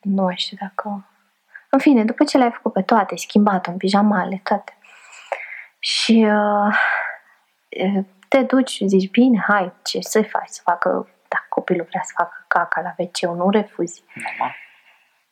nu 0.00 0.22
mai 0.22 0.34
știu 0.36 0.56
dacă... 0.60 1.06
În 1.70 1.78
fine, 1.78 2.04
după 2.04 2.24
ce 2.24 2.38
le-ai 2.38 2.50
făcut 2.50 2.72
pe 2.72 2.82
toate, 2.82 3.16
schimbat-o 3.16 3.70
în 3.70 3.76
pijamale, 3.76 4.40
toate. 4.44 4.76
Și 5.78 6.26
uh, 6.30 6.76
te 8.28 8.42
duci, 8.42 8.82
zici, 8.86 9.10
bine, 9.10 9.44
hai, 9.48 9.72
ce 9.84 9.98
să 10.00 10.22
faci, 10.22 10.48
să 10.48 10.60
facă, 10.64 11.08
dacă 11.28 11.46
copilul 11.48 11.86
vrea 11.88 12.02
să 12.04 12.12
facă 12.16 12.44
caca 12.48 12.80
la 12.80 12.94
wc 12.98 13.36
nu 13.36 13.50
refuzi. 13.50 14.04
Normal. 14.14 14.54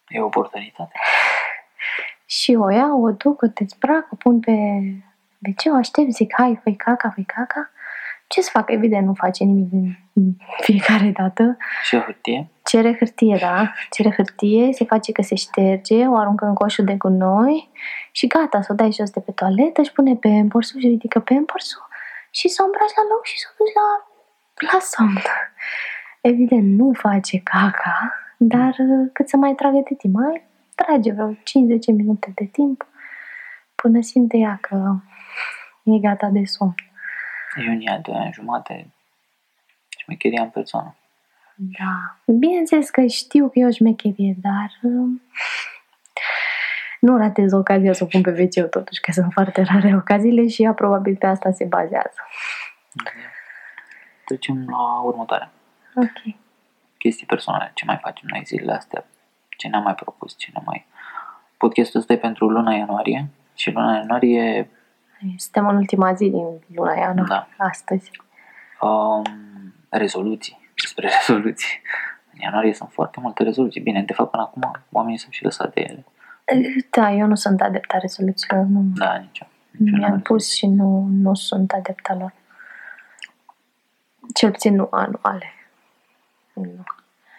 E 0.09 0.21
o 0.21 0.25
oportunitate. 0.25 0.93
Și 2.27 2.55
o 2.55 2.71
iau, 2.71 3.05
o 3.05 3.11
duc, 3.11 3.43
o 3.43 3.47
dezbrac, 3.47 4.13
o 4.13 4.17
pun 4.17 4.41
pe 4.41 4.53
wc 5.47 5.75
o 5.75 5.77
aștept, 5.77 6.11
zic, 6.11 6.35
hai, 6.37 6.61
făi 6.63 6.77
caca, 6.77 7.11
făi 7.11 7.25
caca. 7.25 7.71
Ce 8.27 8.41
să 8.41 8.51
fac? 8.53 8.71
Evident, 8.71 9.07
nu 9.07 9.15
face 9.15 9.45
nimic 9.45 9.69
din 9.71 10.37
fiecare 10.61 11.13
dată. 11.19 11.57
Și 11.83 11.95
o 11.95 12.01
hârtie. 12.01 12.49
Cere 12.65 12.97
hârtie, 12.99 13.37
da, 13.41 13.73
cere 13.91 14.11
hârtie, 14.11 14.73
se 14.73 14.85
face 14.85 15.13
că 15.13 15.23
se 15.23 15.35
șterge, 15.35 16.07
o 16.07 16.17
aruncă 16.17 16.45
în 16.45 16.55
coșul 16.55 16.85
de 16.85 16.95
gunoi 16.95 17.71
și 18.13 18.27
gata, 18.27 18.61
să 18.63 18.73
o 18.73 18.75
dai 18.75 18.93
jos 18.93 19.11
de 19.11 19.21
pe 19.21 19.33
toaletă, 19.33 19.81
își 19.81 19.93
pune 19.93 20.15
pampersul 20.15 20.81
și 20.81 20.87
ridică 20.87 21.21
pampersul 21.21 21.87
și 22.31 22.49
să 22.49 22.63
o 22.63 22.65
îmbraci 22.65 22.97
la 22.97 23.05
loc 23.13 23.25
și 23.25 23.39
să 23.39 23.47
o 23.51 23.55
duci 23.59 23.75
la, 23.75 23.89
la 24.73 24.79
somn. 24.81 25.23
Evident, 26.21 26.79
nu 26.79 26.93
face 26.93 27.39
caca, 27.39 28.13
dar 28.37 28.75
uh, 28.79 29.11
cât 29.13 29.29
să 29.29 29.37
mai 29.37 29.55
trage 29.55 29.81
de 29.89 29.95
timp, 29.95 30.15
mai 30.15 30.43
trage 30.75 31.13
vreo 31.13 31.33
5-10 31.33 31.37
minute 31.87 32.33
de 32.35 32.45
timp 32.45 32.87
până 33.75 34.01
simte 34.01 34.37
ea 34.37 34.59
că 34.61 34.97
e 35.83 35.99
gata 35.99 36.29
de 36.29 36.45
somn. 36.45 36.75
Iunia, 37.67 37.99
doi 37.99 38.15
ani 38.15 38.33
jumate. 38.33 38.91
Șmecheria 39.99 40.43
în 40.43 40.51
persoană. 40.51 40.97
Da. 41.55 42.19
Bineînțeles 42.25 42.91
că 42.91 43.07
știu 43.07 43.49
că 43.49 43.59
e 43.59 43.67
o 43.67 43.71
șmecherie, 43.71 44.37
dar 44.41 44.71
uh, 44.83 45.21
nu 47.01 47.17
ratez 47.17 47.53
ocazia 47.53 47.93
să 47.93 48.05
o 48.05 48.07
pun 48.07 48.21
pe 48.21 48.31
wc 48.31 48.71
totuși, 48.71 49.01
că 49.01 49.13
sunt 49.13 49.33
foarte 49.33 49.63
rare 49.63 49.95
ocaziile 49.97 50.49
și 50.49 50.63
ea 50.63 50.73
probabil 50.73 51.17
pe 51.17 51.27
asta 51.27 51.51
se 51.51 51.65
bazează. 51.65 52.21
Trecem 54.25 54.69
la 54.69 55.01
următoarea. 55.01 55.51
Ok. 55.95 56.35
Chestii 56.99 57.27
personale. 57.27 57.71
Ce 57.75 57.85
mai 57.85 57.99
facem 58.03 58.29
noi 58.33 58.43
zilele 58.45 58.73
astea? 58.73 59.05
Ce 59.57 59.69
ne-am 59.69 59.83
mai 59.83 59.95
propus? 59.95 60.35
Ce 60.39 60.51
ne 60.55 60.61
mai... 60.65 60.87
Podcastul 61.57 62.01
ăsta 62.01 62.13
e 62.13 62.17
pentru 62.17 62.49
luna 62.49 62.75
ianuarie 62.75 63.29
și 63.55 63.71
luna 63.71 63.97
ianuarie 63.97 64.71
Suntem 65.37 65.69
în 65.69 65.77
ultima 65.77 66.13
zi 66.13 66.29
din 66.31 66.47
luna 66.75 66.93
ianuarie, 66.95 67.25
Da. 67.29 67.49
astăzi. 67.57 68.11
um, 68.81 69.23
rezoluții. 69.89 70.71
Despre 70.81 71.09
rezoluții. 71.17 71.81
În 72.33 72.39
ianuarie 72.41 72.75
sunt 72.75 72.91
foarte 72.93 73.21
multe 73.21 73.43
rezoluții. 73.43 73.81
Bine, 73.81 74.03
de 74.03 74.13
fapt, 74.13 74.31
până 74.31 74.43
acum 74.43 74.71
oamenii 74.91 75.19
s-au 75.19 75.31
și 75.31 75.45
lăsat 75.45 75.75
de 75.75 75.81
ele. 75.81 76.05
Da, 76.91 77.13
eu 77.13 77.27
nu 77.27 77.35
sunt 77.35 77.61
adepta 77.61 77.99
rezoluțiilor. 77.99 78.65
Nu. 78.65 78.81
Da, 78.95 79.17
nici 79.17 79.39
eu. 79.39 79.49
Nici 79.71 79.93
eu 79.93 79.99
Mi-am 79.99 80.11
n-am 80.11 80.21
pus 80.21 80.55
și 80.55 80.67
nu, 80.67 81.07
nu 81.11 81.35
sunt 81.35 81.73
adepta 81.73 82.15
lor. 82.15 82.33
Cel 84.35 84.51
puțin 84.51 84.75
nu 84.75 84.89
anuale. 84.91 85.53
Nu. 86.53 86.85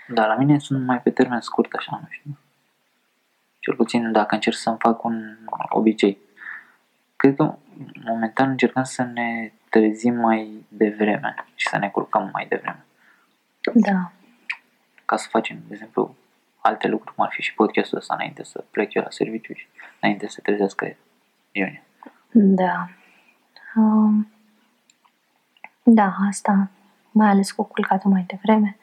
Da, 0.07 0.25
la 0.25 0.35
mine 0.35 0.59
sunt 0.59 0.85
mai 0.85 1.01
pe 1.01 1.09
termen 1.09 1.41
scurt, 1.41 1.73
așa, 1.73 1.99
nu 2.01 2.07
știu. 2.09 2.37
Cel 3.59 3.75
puțin 3.75 4.11
dacă 4.11 4.35
încerc 4.35 4.55
să-mi 4.55 4.77
fac 4.79 5.03
un 5.03 5.37
obicei. 5.69 6.17
Cred 7.15 7.35
că 7.35 7.55
momentan 8.05 8.49
încercăm 8.49 8.83
să 8.83 9.03
ne 9.03 9.51
trezim 9.69 10.15
mai 10.15 10.65
devreme 10.67 11.35
și 11.55 11.67
să 11.67 11.77
ne 11.77 11.89
culcăm 11.89 12.29
mai 12.33 12.45
devreme. 12.47 12.85
Da. 13.73 14.11
Ca 15.05 15.15
să 15.15 15.27
facem, 15.29 15.57
de 15.67 15.73
exemplu, 15.73 16.15
alte 16.61 16.87
lucruri, 16.87 17.15
cum 17.15 17.23
ar 17.23 17.31
fi 17.31 17.41
și 17.41 17.53
podcastul 17.53 17.97
ăsta 17.97 18.13
înainte 18.13 18.43
să 18.43 18.63
plec 18.71 18.93
eu 18.93 19.03
la 19.03 19.09
serviciu 19.09 19.53
și 19.53 19.67
înainte 20.01 20.27
să 20.27 20.39
trezească 20.41 20.95
Ione. 21.51 21.83
Da. 22.31 22.89
Um, 23.75 24.27
da, 25.83 26.15
asta, 26.27 26.69
mai 27.15 27.29
ales 27.29 27.51
cu 27.51 27.63
culcatul 27.63 28.11
mai 28.11 28.25
devreme. 28.27 28.77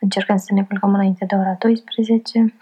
Încercăm 0.00 0.36
să 0.36 0.54
ne 0.54 0.64
culcăm 0.64 0.94
înainte 0.94 1.24
de 1.24 1.34
ora 1.34 1.56
12. 1.58 2.54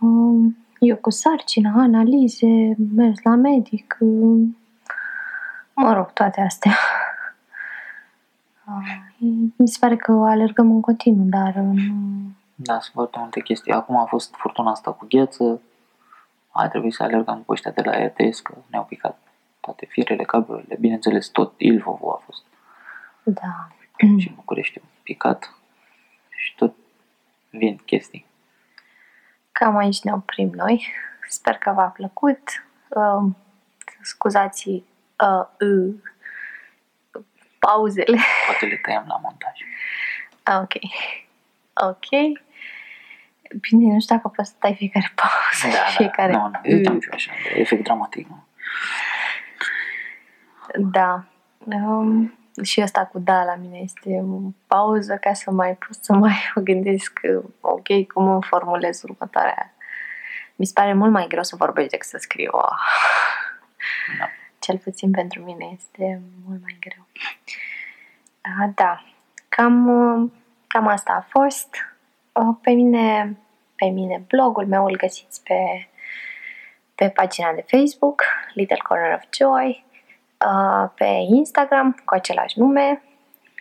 Um, 0.00 0.56
eu 0.78 0.96
cu 0.96 1.10
sarcina, 1.10 1.82
analize, 1.82 2.76
mers 2.94 3.22
la 3.22 3.34
medic, 3.34 3.96
um, 4.00 4.56
mă 5.74 5.92
rog, 5.92 6.12
toate 6.12 6.40
astea. 6.40 6.72
Uh, 8.66 9.48
Mi 9.56 9.68
se 9.68 9.76
pare 9.80 9.96
că 9.96 10.12
alergăm 10.12 10.70
în 10.70 10.80
continuu, 10.80 11.26
dar 11.28 11.48
uh, 11.48 11.80
nu... 11.88 12.30
Da, 12.54 12.72
sunt 12.72 12.94
foarte 12.94 13.18
multe 13.18 13.40
chestii. 13.40 13.72
Acum 13.72 13.96
a 13.96 14.04
fost 14.04 14.34
furtuna 14.34 14.70
asta 14.70 14.92
cu 14.92 15.06
gheață. 15.08 15.60
A 16.50 16.68
trebuit 16.68 16.92
să 16.92 17.02
alergăm 17.02 17.42
cu 17.46 17.52
ăștia 17.52 17.70
de 17.70 17.82
la 17.82 18.06
RTS, 18.06 18.40
că 18.40 18.54
ne-au 18.70 18.84
picat 18.84 19.18
toate 19.60 19.86
firele, 19.86 20.24
cablurile. 20.24 20.76
Bineînțeles, 20.80 21.28
tot 21.28 21.52
Ilvovu 21.56 22.08
a 22.08 22.22
fost. 22.24 22.42
Da. 23.22 23.68
și 24.20 24.32
București 24.34 24.80
picat. 25.02 25.54
Și 26.36 26.54
tot 26.54 26.74
vin 27.50 27.76
chestii. 27.76 28.26
Cam 29.52 29.76
aici 29.76 30.02
ne 30.02 30.12
oprim 30.12 30.50
noi. 30.54 30.86
Sper 31.28 31.54
că 31.54 31.72
v-a 31.72 31.86
plăcut. 31.86 32.38
Uh, 32.88 33.30
scuzați 34.02 34.68
uh, 34.68 35.46
uh, 35.60 35.94
pauzele. 37.58 38.18
Poate 38.46 38.66
le 38.66 38.76
tăiem 38.76 39.04
la 39.06 39.16
montaj. 39.22 39.58
Ah, 40.42 40.60
ok. 40.60 40.74
Ok. 41.74 42.38
Bine, 43.60 43.92
nu 43.92 44.00
știu 44.00 44.16
dacă 44.16 44.28
poți 44.28 44.48
să 44.48 44.54
tai 44.58 44.74
fiecare 44.74 45.12
pauză, 45.14 45.76
Da, 45.76 45.84
fiecare 45.84 46.32
da, 46.32 46.38
nu, 46.38 46.48
nu, 46.48 46.58
uh. 46.64 46.76
ziceam 46.76 47.00
și 47.00 47.08
eu 47.08 47.14
așa, 47.14 47.32
de 47.42 47.60
efect 47.60 47.82
dramatic, 47.82 48.28
nu? 48.28 48.44
Da. 50.78 51.24
Um, 51.64 52.38
și 52.62 52.80
asta 52.80 53.04
cu 53.04 53.18
da 53.18 53.44
la 53.44 53.54
mine 53.54 53.78
este 53.78 54.24
o 54.30 54.38
pauză 54.66 55.16
ca 55.16 55.32
să 55.32 55.50
mai 55.50 55.74
pot 55.74 55.96
să 56.00 56.12
mai 56.12 56.34
mă 56.54 56.62
gândesc 56.62 57.20
uh, 57.22 57.44
ok, 57.60 58.06
cum 58.12 58.28
îmi 58.28 58.42
formulez 58.42 59.02
următoarea. 59.02 59.74
Mi 60.56 60.66
se 60.66 60.72
pare 60.74 60.92
mult 60.92 61.10
mai 61.10 61.26
greu 61.28 61.42
să 61.42 61.56
vorbești 61.56 61.90
decât 61.90 62.08
să 62.08 62.16
scriu. 62.20 62.50
Oh. 62.52 62.62
Da. 64.18 64.28
Cel 64.58 64.78
puțin 64.78 65.10
pentru 65.10 65.42
mine 65.42 65.70
este 65.76 66.22
mult 66.46 66.62
mai 66.62 66.76
greu. 66.80 67.06
Ah, 68.40 68.70
Da, 68.74 69.04
cam, 69.48 69.88
uh, 69.88 70.30
cam 70.66 70.86
asta 70.86 71.12
a 71.12 71.26
fost. 71.28 71.68
Uh, 72.32 72.56
Pe 72.62 72.70
mine, 72.70 73.36
pe 73.76 73.84
mine 73.84 74.24
blogul 74.28 74.66
meu 74.66 74.84
îl 74.84 74.96
găsiți 74.96 75.42
pe, 75.42 75.88
pe 76.94 77.08
pagina 77.08 77.52
de 77.52 77.64
Facebook, 77.66 78.22
Little 78.54 78.82
Corner 78.82 79.14
of 79.14 79.22
Joy, 79.30 79.84
uh, 79.85 79.85
pe 80.94 81.04
Instagram 81.28 82.02
cu 82.04 82.14
același 82.14 82.58
nume 82.58 83.02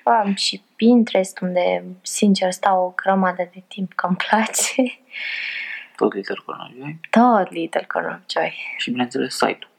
um, 0.04 0.36
și 0.36 0.64
Pinterest, 0.76 1.40
unde, 1.40 1.84
sincer, 2.02 2.52
stau 2.52 2.86
o 2.86 2.94
grămadă 2.96 3.50
de 3.54 3.64
timp 3.68 3.94
că 3.94 4.08
îmi 4.08 4.16
place. 4.16 4.82
Tot 5.96 6.14
Little 6.14 6.42
Corner 6.46 6.72
Joy. 6.78 7.00
Tot 7.10 7.52
Little 7.52 7.86
Corner 7.88 8.12
of 8.12 8.22
Joy. 8.30 8.54
Și 8.78 8.92
bineînțeles 8.92 9.34
site-ul. 9.34 9.70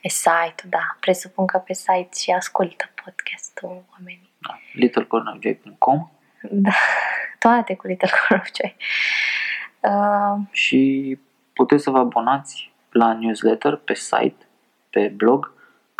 E 0.00 0.08
site-ul, 0.08 0.70
da. 0.70 0.96
Presupun 1.00 1.46
că 1.46 1.58
pe 1.58 1.72
site 1.72 2.08
și 2.22 2.30
ascultă 2.30 2.90
podcastul 3.04 3.84
oamenii. 3.92 4.30
Da. 4.38 4.58
littlecornerjoy.com 4.72 6.08
Da, 6.50 6.72
toate 7.38 7.74
cu 7.74 7.86
Little 7.86 8.10
Corner 8.10 8.46
of 8.46 8.52
Joy. 8.60 8.76
Uh, 9.80 10.46
și 10.50 11.18
puteți 11.52 11.82
să 11.82 11.90
vă 11.90 11.98
abonați 11.98 12.72
la 12.90 13.12
newsletter 13.12 13.76
pe 13.76 13.94
site, 13.94 14.46
pe 14.90 15.08
blog, 15.08 15.53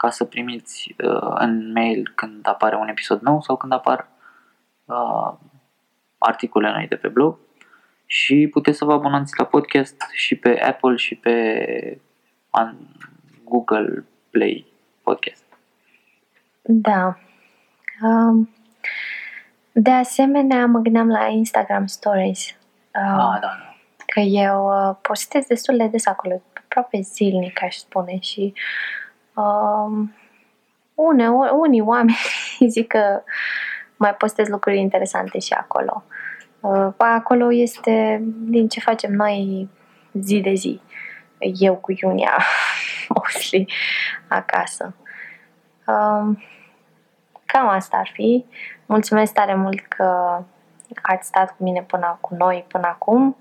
ca 0.05 0.11
să 0.11 0.25
primiți 0.25 0.95
uh, 1.05 1.35
în 1.35 1.73
mail 1.73 2.13
când 2.15 2.47
apare 2.49 2.77
un 2.77 2.89
episod 2.89 3.21
nou 3.21 3.43
sau 3.43 3.57
când 3.57 3.73
apar 3.73 4.09
uh, 4.85 5.33
articole 6.19 6.71
noi 6.71 6.87
de 6.89 6.97
pe 6.97 7.09
blog 7.09 7.39
și 8.07 8.49
puteți 8.53 8.79
să 8.79 8.85
vă 8.85 8.93
abonați 8.93 9.33
la 9.39 9.45
podcast 9.45 9.97
și 10.13 10.37
pe 10.37 10.61
Apple 10.61 10.97
și 10.97 11.15
pe 11.15 11.99
an, 12.51 12.75
Google 13.45 14.05
Play 14.31 14.67
Podcast. 15.03 15.45
da. 16.63 17.19
Um, 18.03 18.49
de 19.73 19.91
asemenea, 19.91 20.67
mă 20.67 20.79
gândeam 20.79 21.09
la 21.09 21.27
Instagram 21.27 21.87
Stories. 21.87 22.49
Uh, 22.49 22.55
Ah, 23.01 23.39
da, 23.41 23.41
da. 23.41 23.77
că 24.07 24.21
eu 24.21 24.67
uh, 24.67 24.97
postez 25.01 25.47
destul 25.47 25.77
de 25.77 25.87
des 25.87 26.07
acolo, 26.07 26.43
aproape 26.55 27.01
zilnic, 27.01 27.63
aș 27.63 27.77
spune, 27.77 28.19
și 28.21 28.53
um, 29.35 30.15
une, 30.95 31.29
unii 31.53 31.81
oameni 31.81 32.17
zic 32.75 32.87
că 32.87 33.23
mai 33.97 34.15
postez 34.15 34.49
lucruri 34.49 34.79
interesante 34.79 35.39
și 35.39 35.53
acolo. 35.53 36.05
Uh, 36.61 36.93
acolo 36.97 37.53
este 37.53 38.23
din 38.25 38.69
ce 38.69 38.81
facem 38.81 39.13
noi 39.13 39.69
zi 40.13 40.41
de 40.41 40.55
zi. 40.55 40.81
Eu 41.39 41.75
cu 41.75 41.93
Iunia, 42.03 42.39
mostly, 43.15 43.69
acasă. 44.29 44.95
Um, 45.87 46.43
cam 47.47 47.69
asta 47.69 47.97
ar 47.97 48.11
fi. 48.13 48.45
Mulțumesc 48.87 49.33
tare 49.33 49.55
mult 49.55 49.81
că 49.81 50.39
ați 51.03 51.27
stat 51.27 51.49
cu 51.57 51.63
mine 51.63 51.83
până 51.83 52.19
cu 52.21 52.35
noi 52.35 52.65
până 52.69 52.87
acum. 52.87 53.37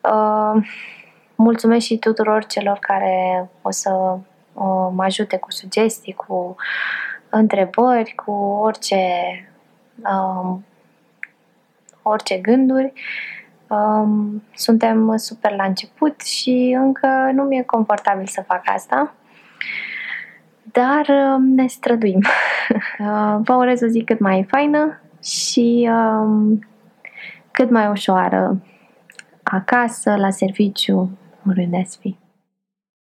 Uh, 0.00 0.66
mulțumesc 1.34 1.86
și 1.86 1.98
tuturor 1.98 2.44
celor 2.44 2.78
care 2.78 3.48
o 3.62 3.70
să 3.70 3.90
uh, 3.90 4.18
mă 4.94 5.02
ajute 5.02 5.36
cu 5.36 5.50
sugestii, 5.50 6.12
cu 6.12 6.56
întrebări, 7.28 8.14
cu 8.14 8.32
orice 8.32 8.98
um, 9.96 10.64
orice 12.02 12.36
gânduri. 12.36 12.92
Um, 13.68 14.42
suntem 14.54 15.16
super 15.16 15.54
la 15.56 15.64
început 15.64 16.20
și 16.20 16.76
încă 16.78 17.30
nu 17.32 17.42
mi-e 17.42 17.62
confortabil 17.62 18.26
să 18.26 18.44
fac 18.46 18.62
asta. 18.64 19.14
Dar 20.62 21.06
um, 21.08 21.54
ne 21.54 21.66
străduim. 21.66 22.20
Uh, 22.98 23.36
Vă 23.42 23.54
urez 23.54 23.82
o 23.82 23.86
zi 23.86 24.04
cât 24.04 24.18
mai 24.18 24.46
faină 24.48 25.00
și 25.22 25.90
um, 25.90 26.66
cât 27.50 27.70
mai 27.70 27.88
ușoară 27.88 28.62
acasă, 29.42 30.16
la 30.16 30.30
serviciu, 30.30 31.18
oriunde 31.48 31.76
ați 31.76 31.98
fi. 31.98 32.16